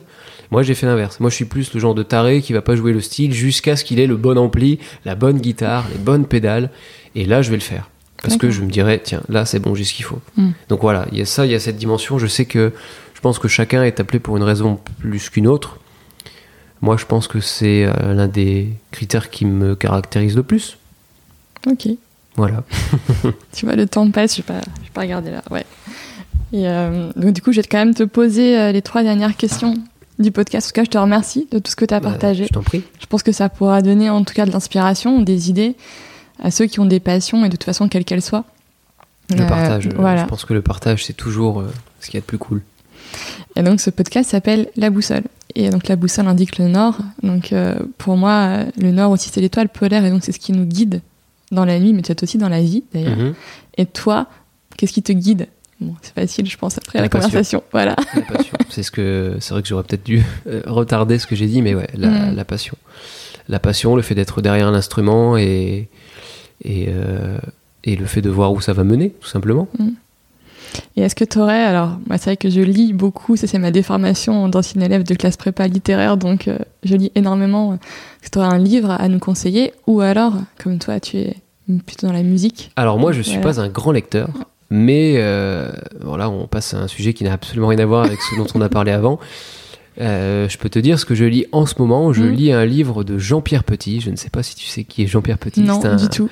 [0.51, 1.19] Moi, j'ai fait l'inverse.
[1.19, 3.75] Moi, je suis plus le genre de taré qui va pas jouer le style jusqu'à
[3.75, 6.69] ce qu'il ait le bon ampli, la bonne guitare, les bonnes pédales.
[7.15, 7.89] Et là, je vais le faire.
[8.23, 10.19] Parce que je me dirais, tiens, là, c'est bon, j'ai ce qu'il faut.
[10.37, 10.53] Mhm.
[10.69, 12.17] Donc voilà, il y a ça, il y a cette dimension.
[12.17, 12.71] Je sais que
[13.13, 15.77] je pense que chacun est appelé pour une raison plus qu'une autre.
[16.81, 20.77] Moi, je pense que c'est euh, l'un des critères qui me caractérise le plus.
[21.69, 21.87] Ok.
[22.35, 22.63] Voilà.
[23.53, 25.43] Tu vois, le temps passe, je vais pas, je vais pas regarder là.
[25.51, 25.65] Ouais.
[26.53, 29.35] Et euh, donc, du coup, je vais quand même te poser euh, les trois dernières
[29.35, 29.75] questions
[30.19, 30.67] du podcast.
[30.67, 32.45] En tout cas, je te remercie de tout ce que tu as Bah, partagé.
[32.45, 32.83] je t'en prie.
[32.99, 35.75] Je pense que ça pourra donner en tout cas de l'inspiration, des idées
[36.41, 38.45] à ceux qui ont des passions et de toute façon, quelles qu'elles soient.
[39.35, 39.87] Le Euh, partage.
[39.87, 40.23] euh, Voilà.
[40.23, 41.63] Je pense que le partage, c'est toujours
[41.99, 42.61] ce qu'il y a de plus cool.
[43.55, 45.23] Et donc ce podcast s'appelle La Boussole.
[45.55, 46.97] Et donc la boussole indique le nord.
[47.23, 50.51] Donc euh, pour moi, le nord aussi c'est l'étoile polaire et donc c'est ce qui
[50.53, 51.01] nous guide
[51.51, 53.17] dans la nuit, mais peut-être aussi dans la vie d'ailleurs.
[53.17, 53.33] Mhm.
[53.77, 54.27] Et toi,
[54.79, 55.47] Qu'est-ce qui te guide?
[55.81, 57.63] Bon, c'est facile, je pense, après la, conversation.
[57.73, 57.97] Voilà.
[58.15, 58.57] La passion.
[58.69, 61.61] c'est ce que c'est vrai que j'aurais peut-être dû euh, retarder ce que j'ai dit,
[61.61, 62.35] mais ouais, la, Mm.
[62.35, 62.77] la passion,
[63.49, 65.89] la passion, le fait d'être derrière l'instrument et
[66.63, 67.39] et, euh,
[67.83, 69.67] et le fait de voir où ça va mener, tout simplement.
[70.95, 73.59] Et est-ce que tu aurais, alors, moi, c'est vrai que je lis beaucoup, ça c'est
[73.59, 77.73] ma déformation d'ancienne élève de classe prépa littéraire, donc euh, je lis énormément.
[77.73, 79.73] Est-ce que tu aurais un livre à nous conseiller?
[79.87, 81.35] Ou alors, comme toi, tu es
[81.85, 82.71] plutôt dans la musique?
[82.75, 83.53] Alors moi, je suis Voilà.
[83.53, 84.29] pas un grand lecteur,
[84.69, 88.19] mais euh, voilà, on passe à un sujet qui n'a absolument rien à voir avec
[88.21, 89.19] ce dont on a parlé avant.
[90.01, 92.13] Euh, je peux te dire ce que je lis en ce moment.
[92.13, 92.31] Je Mm.
[92.31, 93.99] lis un livre de Jean-Pierre Petit.
[93.99, 95.61] Je ne sais pas si tu sais qui est Jean-Pierre Petit.
[95.61, 96.29] Non, C'est un- du tout.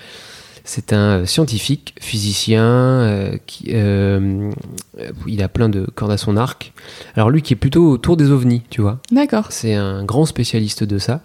[0.67, 4.51] C'est un scientifique, physicien, euh, qui, euh,
[4.99, 6.73] euh, il a plein de cordes à son arc.
[7.15, 8.99] Alors lui qui est plutôt autour des ovnis, tu vois.
[9.09, 9.45] D'accord.
[9.49, 11.21] C'est un grand spécialiste de ça,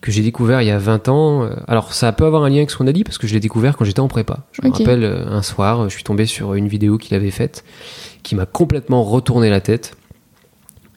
[0.00, 1.44] que j'ai découvert il y a 20 ans.
[1.44, 3.34] Euh, Alors ça peut avoir un lien avec ce qu'on a dit, parce que je
[3.34, 4.40] l'ai découvert quand j'étais en prépa.
[4.50, 7.64] Je me rappelle euh, un soir, je suis tombé sur une vidéo qu'il avait faite,
[8.24, 9.96] qui m'a complètement retourné la tête.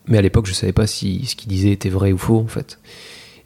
[0.08, 2.48] Mais à l'époque, je savais pas si ce qu'il disait était vrai ou faux, en
[2.48, 2.80] fait.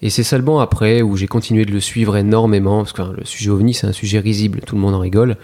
[0.00, 3.24] Et c'est seulement après où j'ai continué de le suivre énormément, parce que hein, le
[3.24, 5.36] sujet ovni, c'est un sujet risible, tout le monde en rigole.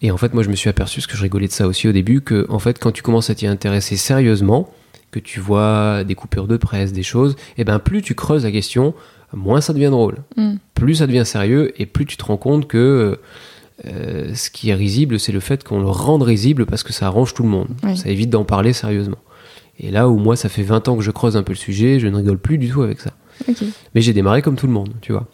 [0.00, 1.88] Et en fait, moi, je me suis aperçu, parce que je rigolais de ça aussi
[1.88, 4.70] au début, que en fait, quand tu commences à t'y intéresser sérieusement,
[5.12, 8.50] que tu vois des coupures de presse, des choses, et ben plus tu creuses la
[8.50, 8.94] question,
[9.32, 10.16] moins ça devient drôle.
[10.36, 10.54] Mm.
[10.74, 13.18] Plus ça devient sérieux, et plus tu te rends compte que
[13.86, 17.06] euh, ce qui est risible, c'est le fait qu'on le rende risible parce que ça
[17.06, 17.68] arrange tout le monde.
[17.84, 17.96] Oui.
[17.96, 19.18] Ça évite d'en parler sérieusement.
[19.78, 21.98] Et là où moi, ça fait 20 ans que je creuse un peu le sujet,
[21.98, 23.12] je ne rigole plus du tout avec ça.
[23.94, 25.26] Mais j'ai démarré comme tout le monde, tu vois.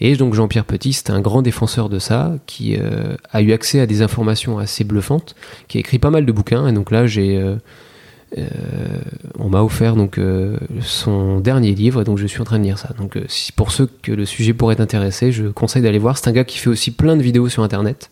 [0.00, 3.80] Et donc Jean-Pierre Petit, c'est un grand défenseur de ça, qui euh, a eu accès
[3.80, 5.34] à des informations assez bluffantes,
[5.68, 6.66] qui a écrit pas mal de bouquins.
[6.68, 7.56] Et donc là, j'ai, euh,
[8.36, 8.46] euh,
[9.38, 10.20] on m'a offert donc
[10.82, 12.90] son dernier livre, et donc je suis en train de lire ça.
[12.98, 16.18] Donc si, pour ceux que le sujet pourrait intéresser, je conseille d'aller voir.
[16.18, 18.10] C'est un gars qui fait aussi plein de vidéos sur Internet,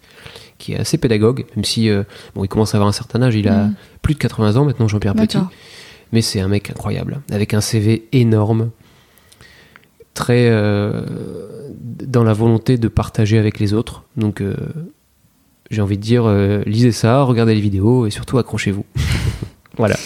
[0.57, 1.91] qui est assez pédagogue, même si
[2.35, 3.74] bon, il commence à avoir un certain âge, il a Mm.
[4.01, 5.37] plus de 80 ans maintenant, Jean-Pierre Petit.
[6.12, 8.70] Mais c'est un mec incroyable, avec un CV énorme,
[10.14, 11.02] très euh,
[12.06, 14.04] dans la volonté de partager avec les autres.
[14.16, 14.54] Donc euh,
[15.70, 18.84] j'ai envie de dire, euh, lisez ça, regardez les vidéos et surtout accrochez-vous.
[19.76, 19.96] voilà.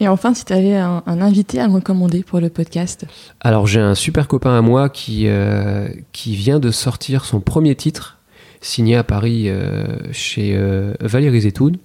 [0.00, 3.06] Et enfin, si tu avais un, un invité à me recommander pour le podcast.
[3.40, 7.74] Alors j'ai un super copain à moi qui, euh, qui vient de sortir son premier
[7.74, 8.18] titre,
[8.60, 11.76] signé à Paris euh, chez euh, Valérie Zetoun.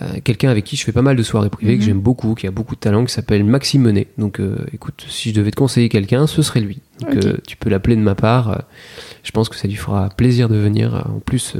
[0.00, 1.86] Euh, Quelqu'un avec qui je fais pas mal de soirées privées, que Mhm.
[1.86, 4.08] j'aime beaucoup, qui a beaucoup de talent, qui s'appelle Maxime Menet.
[4.18, 6.78] Donc euh, écoute, si je devais te conseiller quelqu'un, ce serait lui.
[7.00, 8.62] Donc euh, tu peux l'appeler de ma part.
[9.22, 11.06] je pense que ça lui fera plaisir de venir.
[11.14, 11.54] En plus,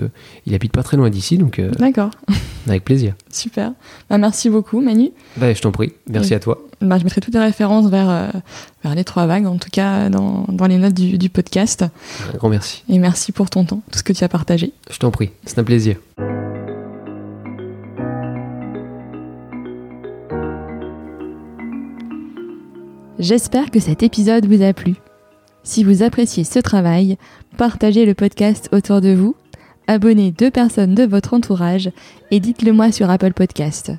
[0.47, 2.11] il habite pas très loin d'ici, donc D'accord.
[2.67, 3.15] avec plaisir.
[3.31, 3.73] Super.
[4.11, 5.11] Bah, merci beaucoup, Manu.
[5.37, 6.59] Bah, je t'en prie, merci à toi.
[6.83, 8.29] Bah, je mettrai toutes les références vers, euh,
[8.85, 11.85] vers les trois vagues, en tout cas dans, dans les notes du, du podcast.
[12.33, 12.83] Un grand merci.
[12.89, 14.73] Et merci pour ton temps, tout ce que tu as partagé.
[14.91, 15.97] Je t'en prie, c'est un plaisir.
[23.21, 24.95] J'espère que cet épisode vous a plu.
[25.63, 27.19] Si vous appréciez ce travail,
[27.59, 29.37] partagez le podcast autour de vous,
[29.87, 31.91] abonnez deux personnes de votre entourage
[32.31, 33.93] et dites-le moi sur Apple Podcast.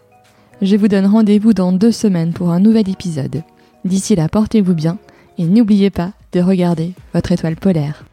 [0.63, 3.43] Je vous donne rendez-vous dans deux semaines pour un nouvel épisode.
[3.85, 4.97] D'ici là, portez-vous bien
[5.37, 8.05] et n'oubliez pas de regarder votre étoile polaire.